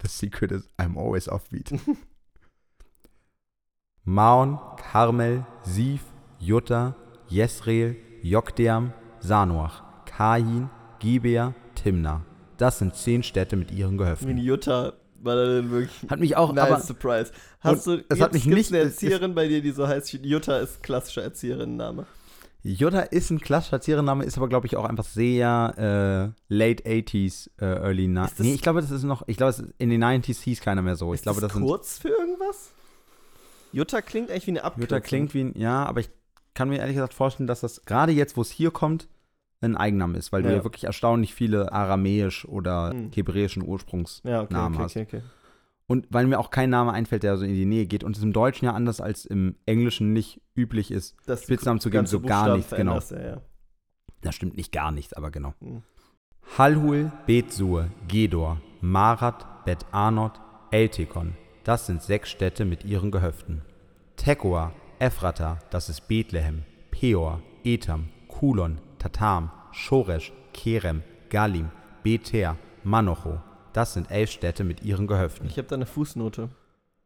[0.03, 1.71] The secret is I'm always offbeat.
[4.03, 6.01] Maon, Karmel, Sif,
[6.39, 6.95] Jutta,
[7.27, 10.69] Jesreel, Jokdeam, Sanoach, Kain,
[10.99, 12.21] Gibea, Timna.
[12.57, 14.29] Das sind zehn Städte mit ihren Gehöften.
[14.29, 14.93] ein Jutta
[15.23, 17.31] war da denn wirklich Hat mich auch, nice aber surprise.
[17.59, 20.11] Hast du, es hat mich nicht- eine Erzieherin bei dir, die so heißt?
[20.13, 22.05] Jutta ist klassischer Erzieherinnenname.
[22.63, 27.49] Jutta ist ein klassischer Erzieherenname, ist aber, glaube ich, auch einfach sehr äh, late 80s,
[27.59, 28.25] äh, early 90s.
[28.25, 30.81] Ist das- Nee, ich glaube, das ist noch, ich glaube, in den 90s hieß keiner
[30.83, 31.13] mehr so.
[31.13, 32.71] Ich ist glaube, das das sind, kurz für irgendwas?
[33.73, 34.95] Jutta klingt eigentlich wie eine Abkürzung.
[34.95, 36.09] Jutta klingt wie ein, ja, aber ich
[36.53, 39.07] kann mir ehrlich gesagt vorstellen, dass das gerade jetzt, wo es hier kommt,
[39.61, 40.55] ein Eigenname ist, weil du Ja.
[40.57, 43.11] ja wirklich erstaunlich viele aramäisch oder Hm.
[43.13, 44.97] hebräischen Ursprungs Ja, okay, Namen okay, hast.
[44.97, 45.21] okay.
[45.87, 48.23] Und weil mir auch kein Name einfällt, der so in die Nähe geht und es
[48.23, 52.21] im Deutschen ja anders als im Englischen nicht üblich ist, Das Spitznamen zu geben, so
[52.21, 52.97] gar nichts, genau.
[53.11, 53.41] Ja, ja.
[54.21, 55.53] Das stimmt nicht gar nichts, aber genau.
[55.59, 55.83] Hm.
[56.57, 60.39] Halhul, Bethsur, Gedor, Marat, Bet Anot,
[60.71, 61.35] Eltekon.
[61.63, 63.61] Das sind sechs Städte mit ihren Gehöften.
[64.15, 71.71] Tekoa, Ephrata, das ist Bethlehem, Peor, Etam, Kulon, Tatam, Shoresh, Kerem, Galim,
[72.03, 73.41] Beter, Manocho.
[73.73, 75.47] Das sind elf Städte mit ihren Gehöften.
[75.47, 76.49] Ich habe da eine Fußnote.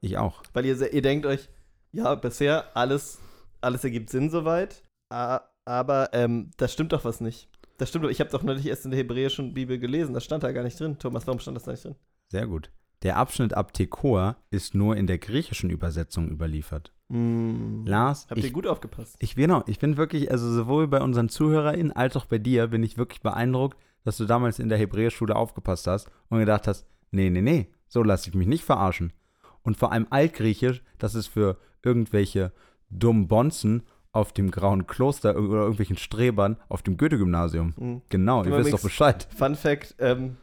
[0.01, 0.43] Ich auch.
[0.51, 1.47] Weil ihr, ihr denkt euch,
[1.93, 3.21] ja, bisher alles,
[3.61, 7.47] alles ergibt Sinn soweit, aber ähm, da stimmt doch was nicht.
[7.77, 10.43] Das stimmt doch, ich habe doch neulich erst in der hebräischen Bibel gelesen, das stand
[10.43, 10.99] da gar nicht drin.
[10.99, 11.95] Thomas, warum stand das da nicht drin?
[12.27, 12.71] Sehr gut.
[13.03, 16.91] Der Abschnitt ab Tekoa ist nur in der griechischen Übersetzung überliefert.
[17.09, 17.85] Hm.
[17.85, 19.15] Lars, Habt ihr gut aufgepasst?
[19.19, 22.83] Ich genau, ich bin wirklich, also sowohl bei unseren ZuhörerInnen als auch bei dir bin
[22.83, 27.29] ich wirklich beeindruckt, dass du damals in der Hebräerschule aufgepasst hast und gedacht hast, nee,
[27.29, 29.13] nee, nee, so lasse ich mich nicht verarschen.
[29.61, 32.51] Und vor allem Altgriechisch, das ist für irgendwelche
[32.89, 37.73] dummen Bonzen auf dem Grauen Kloster oder irgendwelchen Strebern auf dem Goethe-Gymnasium.
[37.77, 38.01] Hm.
[38.09, 39.27] Genau, ihr wisst doch Bescheid.
[39.35, 40.37] Fun Fact, ähm,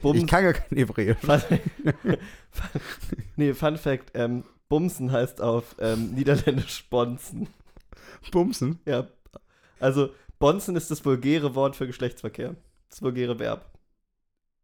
[0.00, 1.18] Bums, Ich kann gar kein Hebräisch.
[1.18, 1.40] Fun,
[3.36, 7.48] nee, Fun Fact, ähm, Bumsen heißt auf ähm, Niederländisch Bonzen.
[8.30, 8.78] Bumsen.
[8.84, 9.06] Ja,
[9.80, 12.54] also Bonzen ist das vulgäre Wort für Geschlechtsverkehr.
[12.90, 13.64] Das vulgäre Verb.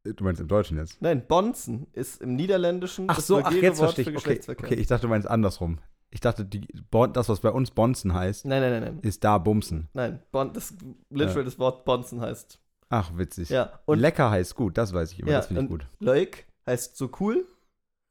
[0.05, 1.00] Du meinst im Deutschen jetzt?
[1.00, 4.16] Nein, Bonzen ist im Niederländischen Ach das so, ach, vulgäre jetzt Wort verstehe für ich.
[4.16, 4.66] Okay, Geschlechtsverkehr.
[4.66, 5.78] okay, ich dachte, du meinst andersrum.
[6.11, 9.38] Ich dachte, die, Bon- das, was bei uns Bonzen heißt, Nein, nein, nein, ist da
[9.38, 9.88] Bumsen.
[9.94, 10.74] Nein, bon, das
[11.11, 12.61] literal das Wort Bonzen heißt.
[12.90, 13.48] Ach, witzig.
[13.48, 15.86] Ja, und, Lecker heißt gut, das weiß ich immer, ja, das finde ich gut.
[16.00, 17.46] Leuk heißt so cool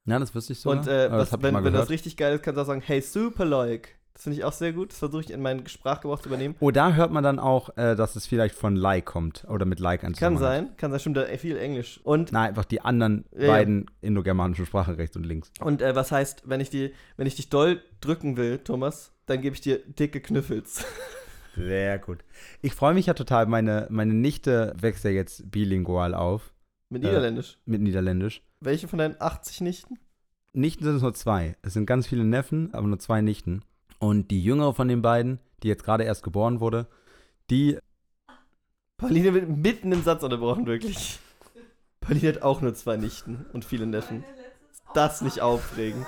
[0.06, 0.70] Ja, das wüsste ich so.
[0.70, 3.02] Und äh, das ich wenn, wenn das richtig geil ist, kannst du auch sagen, hey
[3.02, 3.96] Superloik.
[4.14, 4.92] Das finde ich auch sehr gut.
[4.92, 6.56] Das versuche ich in meinen Sprachgebrauch zu übernehmen.
[6.60, 9.80] Oh, da hört man dann auch, äh, dass es vielleicht von Like kommt oder mit
[9.80, 12.00] Like an Kann sein, kann sein, stimmt, da viel Englisch.
[12.04, 13.48] Und, Nein, einfach die anderen Ja, ja.
[13.48, 15.52] beiden indogermanischen Sprachen rechts und links.
[15.62, 19.42] und äh, was heißt, wenn ich, die, wenn ich dich doll drücken will, Thomas, dann
[19.42, 20.86] gebe ich dir dicke Knüffels.
[21.56, 22.20] Sehr gut.
[22.62, 23.48] Ich freue mich ja total.
[23.48, 26.54] Meine, meine Nichte wächst ja jetzt bilingual auf
[26.90, 27.08] Mit Äh.
[27.08, 27.58] Niederländisch.
[27.66, 28.44] mit Niederländisch.
[28.64, 30.00] Welche von deinen 80 Nichten?
[30.54, 31.58] Nichten sind es nur zwei.
[31.64, 33.62] Es sind ganz viele Neffen, aber nur zwei Nichten.
[34.00, 36.88] Und die jüngere von den beiden, die jetzt gerade erst geboren wurde,
[37.50, 37.78] die.
[38.98, 41.20] Pauline wird mitten im Satz unterbrochen, wirklich.
[42.00, 44.24] Pauline hat auch nur zwei Nichten und viele Neffen.
[44.72, 46.06] Ist das nicht aufregend?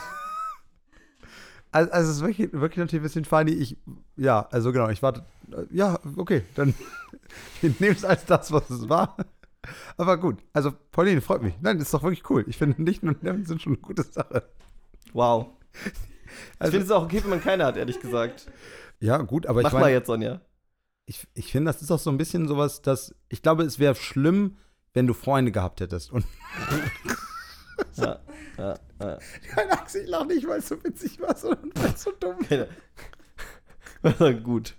[1.72, 3.52] Also, also es ist wirklich, wirklich natürlich ein bisschen funny.
[3.52, 3.76] Ich,
[4.16, 5.26] ja, also genau, ich warte.
[5.72, 6.74] Ja, okay, dann
[7.62, 9.18] ich nehme es als das, was es war.
[9.98, 11.56] Aber gut, also Pauline, freut mich.
[11.62, 12.44] Nein, das ist doch wirklich cool.
[12.48, 14.44] Ich finde, Nichten und Neffen sind schon eine gute Sache.
[15.14, 15.48] Wow.
[15.84, 15.92] ich
[16.60, 18.48] Also, finde es auch okay, wenn man keine hat, ehrlich gesagt.
[19.00, 20.42] ja, gut, aber Mach ich mal meine, jetzt, Sonja.
[21.06, 23.96] ich, ich finde, das ist auch so ein bisschen sowas, dass ich glaube, es wäre
[23.96, 24.58] schlimm,
[24.94, 26.12] wenn du Freunde gehabt hättest.
[26.12, 26.26] Und
[27.98, 28.20] Ja,
[28.58, 29.20] ja, ja.
[29.54, 32.40] keine Angst, ich lache nicht, weil es so witzig war, sondern weil es so dumm
[32.48, 32.68] Keine.
[34.02, 34.76] Also gut.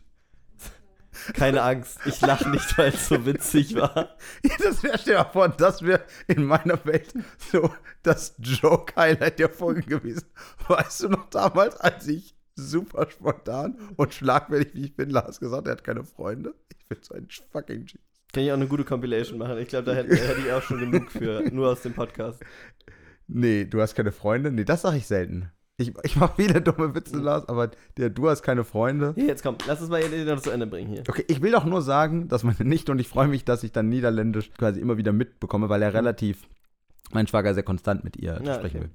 [1.35, 4.17] Keine Angst, ich lache nicht, weil es so witzig war.
[4.63, 7.13] Das wäre, stell dir vor, das wäre in meiner Welt
[7.51, 7.71] so
[8.03, 10.27] das Joke-Highlight der Folge gewesen.
[10.69, 15.67] Weißt du noch damals, als ich super spontan und schlagfertig wie ich bin, Lars gesagt,
[15.67, 16.55] er hat keine Freunde?
[16.79, 17.99] Ich bin so ein fucking G.
[18.33, 19.59] Kann ich auch eine gute Compilation machen.
[19.59, 22.43] Ich glaube, da hätte, hätte ich auch schon genug für, nur aus dem Podcast.
[23.29, 24.53] Nee, du hast keine Freunde?
[24.53, 25.51] Nee, das sage ich selten.
[25.79, 29.13] Ich, ich mache viele dumme Witze, Lars, aber der, du hast keine Freunde.
[29.15, 31.03] Hier, jetzt komm, lass uns mal hier noch zu Ende bringen hier.
[31.07, 33.73] Okay, ich will doch nur sagen, dass meine Nichte und ich freue mich, dass ich
[33.73, 36.49] dann Niederländisch quasi immer wieder mitbekomme, weil er relativ,
[37.13, 38.85] mein Schwager sehr konstant mit ihr Ja, sprechen okay.
[38.85, 38.91] will.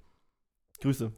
[0.81, 1.11] Grüße.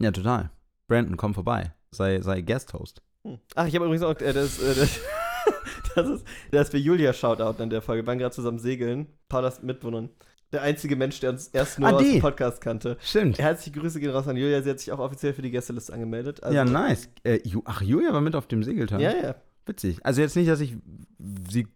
[0.00, 0.50] Ja, total.
[0.86, 1.72] Brandon, komm vorbei.
[1.90, 3.02] Sei, sei Guest-Host.
[3.26, 3.38] Hm.
[3.56, 5.00] Ach, ich habe übrigens auch, äh, das, äh, das,
[5.96, 8.02] das ist, das ist für Julia Shoutout in der Folge.
[8.02, 9.08] Wir waren gerade zusammen segeln.
[9.28, 10.10] Paulas Mitwohnerin.
[10.54, 12.96] Der einzige Mensch, der uns erst nur Ah, aus dem Podcast kannte.
[13.02, 13.38] Stimmt.
[13.38, 14.62] Herzliche Grüße gehen raus an Julia.
[14.62, 16.42] Sie hat sich auch offiziell für die Gästeliste angemeldet.
[16.42, 17.08] Also, ja, nice.
[17.24, 19.00] Äh, Ach, Julia war mit auf dem Segeltag.
[19.00, 19.34] Ja, ja.
[19.66, 19.98] Witzig.
[20.04, 20.76] Also jetzt nicht, dass ich
[21.50, 21.66] sie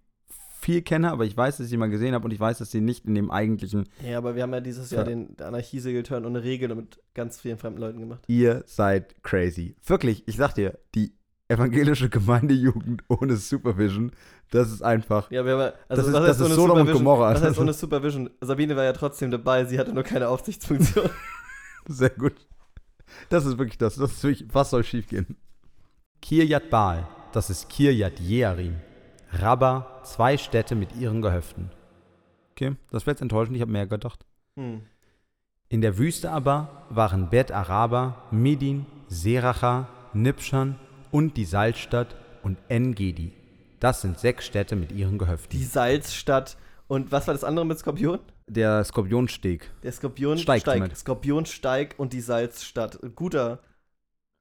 [0.61, 2.70] viel kenne, aber ich weiß, dass ich sie mal gesehen habe und ich weiß, dass
[2.70, 5.09] sie nicht in dem eigentlichen Ja, aber wir haben ja dieses Jahr Ja.
[5.09, 8.20] den Anarchie-Segelturn ohne Regeln mit ganz vielen fremden Leuten gemacht.
[8.26, 9.74] Ihr seid crazy.
[9.87, 11.12] Wirklich, ich sag dir, die
[11.49, 14.12] evangelische Gemeindejugend ohne Supervision,
[14.51, 15.30] das ist einfach.
[15.30, 16.99] Ja, wir haben also Das ist- das heißt ist Sodom und Supervision?
[17.05, 17.34] Gomorra.
[17.34, 18.30] Was heißt ohne Supervision?
[18.40, 21.09] Sabine war ja trotzdem dabei, sie hatte nur keine Aufsichtsfunktion.
[21.88, 22.34] Sehr gut.
[23.30, 23.96] Das ist wirklich das.
[23.96, 25.36] Das ist wirklich, was soll schiefgehen?
[26.20, 28.76] Kirjat Baal, das ist Kirjat Jearim.
[29.32, 31.70] Rabba, zwei Städte mit ihren Gehöften.
[32.53, 34.24] Okay, das wäre jetzt enttäuschend, ich habe mehr gedacht.
[34.57, 34.82] hm.
[35.70, 40.76] In der Wüste aber waren Bet Araba, Midin, Seracha, Nibschan
[41.11, 43.32] und die Salzstadt und En-Gedi.
[43.80, 45.56] Das sind sechs Städte mit ihren Gehöften.
[45.56, 46.56] Die Salzstadt.
[46.88, 48.18] Und was war das andere mit Skorpion?
[48.48, 49.70] der Skorpionsteg.
[49.82, 50.96] Der Skorpion Steig.
[50.96, 52.98] Skorpionsteig und die Salzstadt.
[53.14, 53.61] Guter,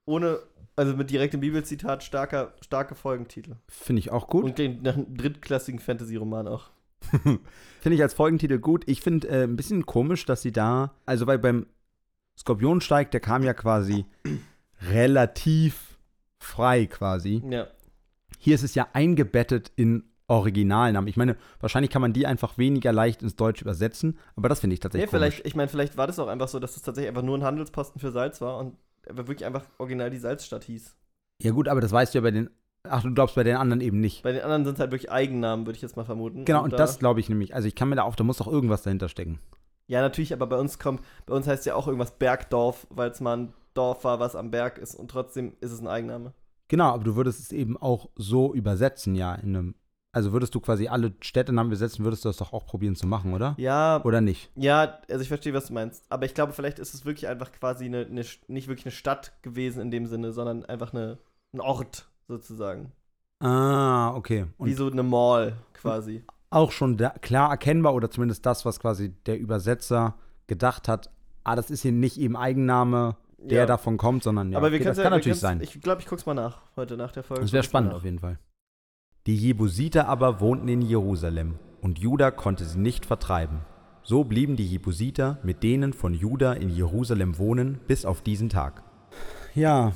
[0.06, 0.40] ohne,
[0.76, 3.56] also mit direktem Bibelzitat, starker, starke Folgentitel.
[3.68, 4.44] Finde ich auch gut.
[4.44, 6.70] Und den nach einem drittklassigen Fantasy-Roman auch.
[7.12, 8.84] Finde ich als Folgentitel gut.
[8.88, 11.68] Ich finde äh, ein bisschen komisch, dass sie da, also weil beim
[12.38, 14.06] Skorpionsteig, der kam ja quasi
[14.90, 15.97] relativ
[16.40, 17.42] frei quasi.
[17.50, 17.68] Ja.
[18.40, 21.08] Hier ist es ja eingebettet in Originalnamen.
[21.08, 24.74] Ich meine, wahrscheinlich kann man die einfach weniger leicht ins Deutsch übersetzen, aber das finde
[24.74, 25.48] ich Nee, tatsächlich vielleicht, komisch.
[25.48, 28.00] ich meine, vielleicht war das auch einfach so, dass das tatsächlich einfach nur ein Handelsposten
[28.02, 28.76] für Salz war und
[29.10, 30.96] wirklich einfach original die Salzstadt hieß.
[31.42, 32.50] Ja gut, aber das weißt du ja bei den,
[32.84, 34.24] ach du glaubst bei den anderen eben nicht.
[34.24, 36.44] Bei den anderen sind es halt wirklich Eigennamen, würde ich jetzt mal vermuten.
[36.44, 37.56] Genau, und da- das glaube ich nämlich.
[37.56, 39.40] Also ich kann mir da auch, da muss doch irgendwas dahinter stecken.
[39.88, 43.22] Ja, natürlich, aber bei uns kommt, bei uns heißt ja auch irgendwas Bergdorf, weil es
[43.22, 46.34] mal ein Dorf war, was am Berg ist und trotzdem ist es ein Eigenname.
[46.70, 49.76] Genau, aber du würdest es eben auch so übersetzen, ja, in einem,
[50.12, 53.34] also würdest du quasi alle Städtenamen übersetzen, würdest du das doch auch probieren zu machen,
[53.34, 53.54] oder?
[53.58, 54.50] Ja, Oder nicht?
[54.56, 56.04] ja, also ich verstehe, was du meinst.
[56.10, 59.32] Aber ich glaube, vielleicht ist es wirklich einfach quasi eine, eine nicht wirklich eine Stadt
[59.44, 61.20] gewesen in dem Sinne, sondern einfach eine,
[61.54, 62.92] ein Ort sozusagen.
[63.40, 64.48] Ah, okay.
[64.58, 66.24] Und Wie so eine Mall quasi.
[66.50, 70.16] auch schon da, klar erkennbar oder zumindest das, was quasi der Übersetzer
[70.48, 71.12] gedacht hat,
[71.44, 73.66] ah, das ist hier nicht eben Eigenname, der Ja.
[73.66, 75.62] davon kommt, sondern ja, aber wir okay, können das kann natürlich sein.
[75.62, 77.44] Ich glaube, ich guck's mal nach heute nach der Folge.
[77.44, 78.40] Das wäre spannend auf jeden Fall.
[79.26, 83.60] Die Jebusiter aber wohnten in Jerusalem, und Juda konnte sie nicht vertreiben.
[84.04, 88.84] So blieben die Jebusiter mit denen von Juda in Jerusalem wohnen bis auf diesen Tag.
[89.54, 89.92] Ja,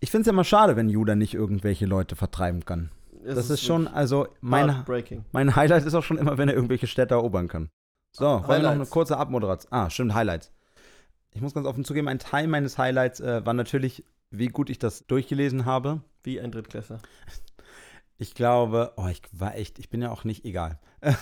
[0.00, 2.90] ich finde es ja mal schade, wenn Juda nicht irgendwelche Leute vertreiben kann.
[3.24, 4.84] Es Das ist schon, also mein,
[5.32, 7.68] mein Highlight ist auch schon immer, wenn er irgendwelche Städte erobern kann.
[8.12, 9.72] So, wollen wir noch eine kurze Abmoderation?
[9.72, 10.52] Ah, stimmt, Highlights.
[11.32, 14.78] Ich muss ganz offen zugeben, ein Teil meines Highlights äh, war natürlich, wie gut ich
[14.78, 16.02] das durchgelesen habe.
[16.22, 17.00] Wie ein Drittklässler.
[18.20, 20.80] Ich glaube, oh, ich war echt, ich bin ja auch nicht egal.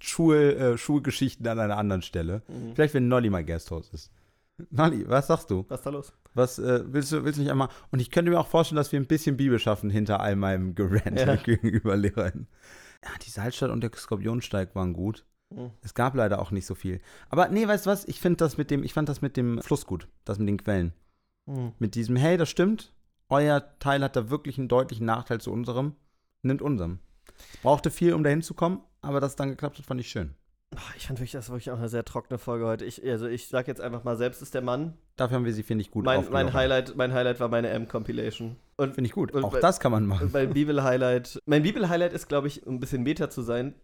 [0.00, 2.42] Schul, äh, Schulgeschichten an einer anderen Stelle.
[2.46, 2.76] Mhm.
[2.76, 4.12] Vielleicht, wenn Nolly mal Guesthost ist.
[4.70, 5.64] Nolly, was sagst du?
[5.68, 6.12] Was ist da los?
[6.34, 7.68] Was äh, willst du, willst du nicht einmal?
[7.90, 10.74] Und ich könnte mir auch vorstellen, dass wir ein bisschen Bibel schaffen hinter all meinem
[10.74, 11.36] Gerant Ja.
[11.44, 12.46] gegenüber Lehrern.
[13.02, 15.24] Ja, die Salzstadt und der Skorpionsteig waren gut.
[15.50, 15.70] Mhm.
[15.82, 17.00] Es gab leider auch nicht so viel.
[17.28, 18.04] Aber nee, weißt du was?
[18.06, 20.56] Ich finde das mit dem, ich fand das mit dem Fluss gut, das mit den
[20.58, 20.92] Quellen.
[21.46, 21.72] Mhm.
[21.78, 22.92] Mit diesem, hey, das stimmt,
[23.28, 25.94] euer Teil hat da wirklich einen deutlichen Nachteil zu unserem,
[26.42, 26.98] nimmt unserem.
[27.54, 30.08] Es brauchte viel, um dahin zu kommen, aber dass es dann geklappt hat, fand ich
[30.08, 30.34] schön.
[30.96, 32.84] Ich fand wirklich, das ist wirklich auch eine sehr trockene Folge heute.
[32.84, 34.94] Ich, also ich sag jetzt einfach mal, selbst ist der Mann.
[35.14, 36.52] Dafür haben wir sie, finde ich, gut Mein, mein.
[36.52, 38.56] Highlight, mein Highlight war meine M-Compilation.
[38.78, 39.32] Finde ich gut.
[39.34, 40.28] Auch bei- das kann man machen.
[40.32, 43.74] mein Bibel-Highlight, mein Bibel-Highlight ist, glaube ich, um ein bisschen Meta zu sein,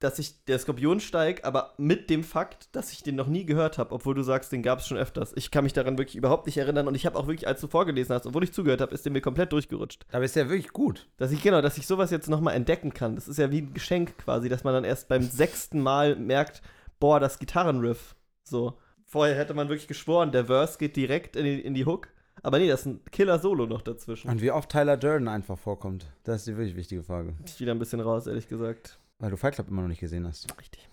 [0.00, 3.92] dass ich der Skorpionsteig, aber mit dem Fakt, dass ich den noch nie gehört habe,
[3.92, 5.32] obwohl du sagst, den gab es schon öfters.
[5.36, 7.68] Ich kann mich daran wirklich überhaupt nicht erinnern und ich habe auch wirklich, als du
[7.68, 10.04] vorgelesen hast, obwohl ich zugehört habe, ist der mir komplett durchgerutscht.
[10.12, 11.08] Aber ist ja wirklich gut.
[11.16, 13.14] Dass ich, genau, dass ich sowas jetzt nochmal entdecken kann.
[13.14, 16.60] Das ist ja wie ein Geschenk quasi, dass man dann erst beim sechsten Mal merkt,
[17.00, 18.14] boah, das Gitarrenriff.
[18.42, 18.78] So.
[19.04, 22.08] Vorher hätte man wirklich geschworen, der Verse geht direkt in die, in die Hook.
[22.42, 24.28] Aber nee, das ist ein Killer-Solo noch dazwischen.
[24.28, 27.34] Und wie oft Tyler Durden einfach vorkommt, das ist die wirklich wichtige Frage.
[27.46, 28.98] Ich wieder ein bisschen raus, ehrlich gesagt.
[29.24, 30.46] Weil du Fight Club immer noch nicht gesehen hast.
[30.60, 30.86] Richtig.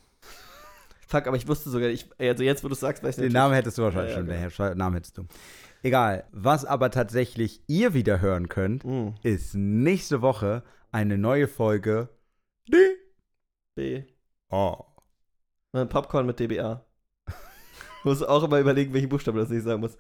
[1.10, 3.34] Fuck, aber ich wusste sogar, ich, also jetzt, wo du es sagst, weiß ich Den
[3.34, 4.28] Namen hättest du wahrscheinlich Ja, schon.
[4.28, 4.70] genau.
[4.70, 5.26] Den Namen hättest du.
[5.84, 6.24] Egal.
[6.32, 10.64] Was aber tatsächlich ihr wieder hören könnt, Mm, ist nächste Woche
[10.94, 12.08] eine neue Folge.
[12.72, 12.78] D.
[13.76, 14.04] B.
[14.50, 14.78] Oh.
[15.74, 16.86] Mein Popcorn mit DBA.
[18.06, 19.98] muss auch immer überlegen, welchen Buchstaben das nicht sagen muss.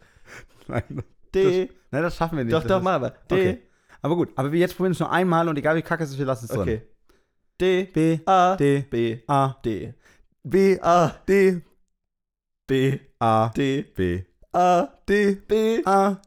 [0.69, 1.03] Nein,
[1.35, 1.69] D.
[1.91, 2.53] Nein, das schaffen wir nicht.
[2.53, 3.09] doch, Das doch, mal aber.
[3.29, 3.35] D.
[3.35, 3.61] Okay.
[4.01, 6.17] Aber gut, aber wir jetzt probieren es nur einmal und egal wie kacke es ist,
[6.17, 6.61] wir lassen es drin.
[6.61, 6.81] Okay.
[7.61, 7.83] D.
[7.93, 8.55] B, A.
[8.55, 9.21] D, B.
[9.27, 9.93] A, D.
[10.43, 11.09] B, A.
[11.27, 11.61] D,
[12.65, 12.99] B.
[13.19, 13.83] A, D.
[13.83, 14.19] B,
[14.51, 14.87] A.
[15.07, 15.83] D, B.
[15.85, 16.19] A,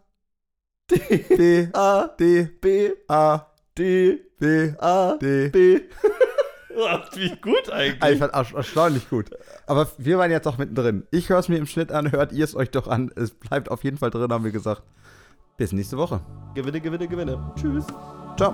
[0.89, 0.97] D.
[1.37, 2.07] D, A.
[2.17, 2.93] D, B.
[3.09, 4.21] A, D.
[4.39, 5.17] B, A.
[5.21, 5.49] D.
[5.51, 5.81] B.
[7.15, 8.01] Wie gut eigentlich.
[8.01, 9.31] Einfach ersch- erstaunlich gut.
[9.67, 11.05] Aber wir waren jetzt auch mittendrin.
[11.11, 13.11] Ich höre es mir im Schnitt an, hört ihr es euch doch an.
[13.17, 14.83] Es bleibt auf jeden Fall drin, haben wir gesagt.
[15.57, 16.21] Bis nächste Woche.
[16.55, 17.53] Gewinne, gewinne, gewinne.
[17.57, 17.87] Tschüss.
[18.37, 18.53] Ciao.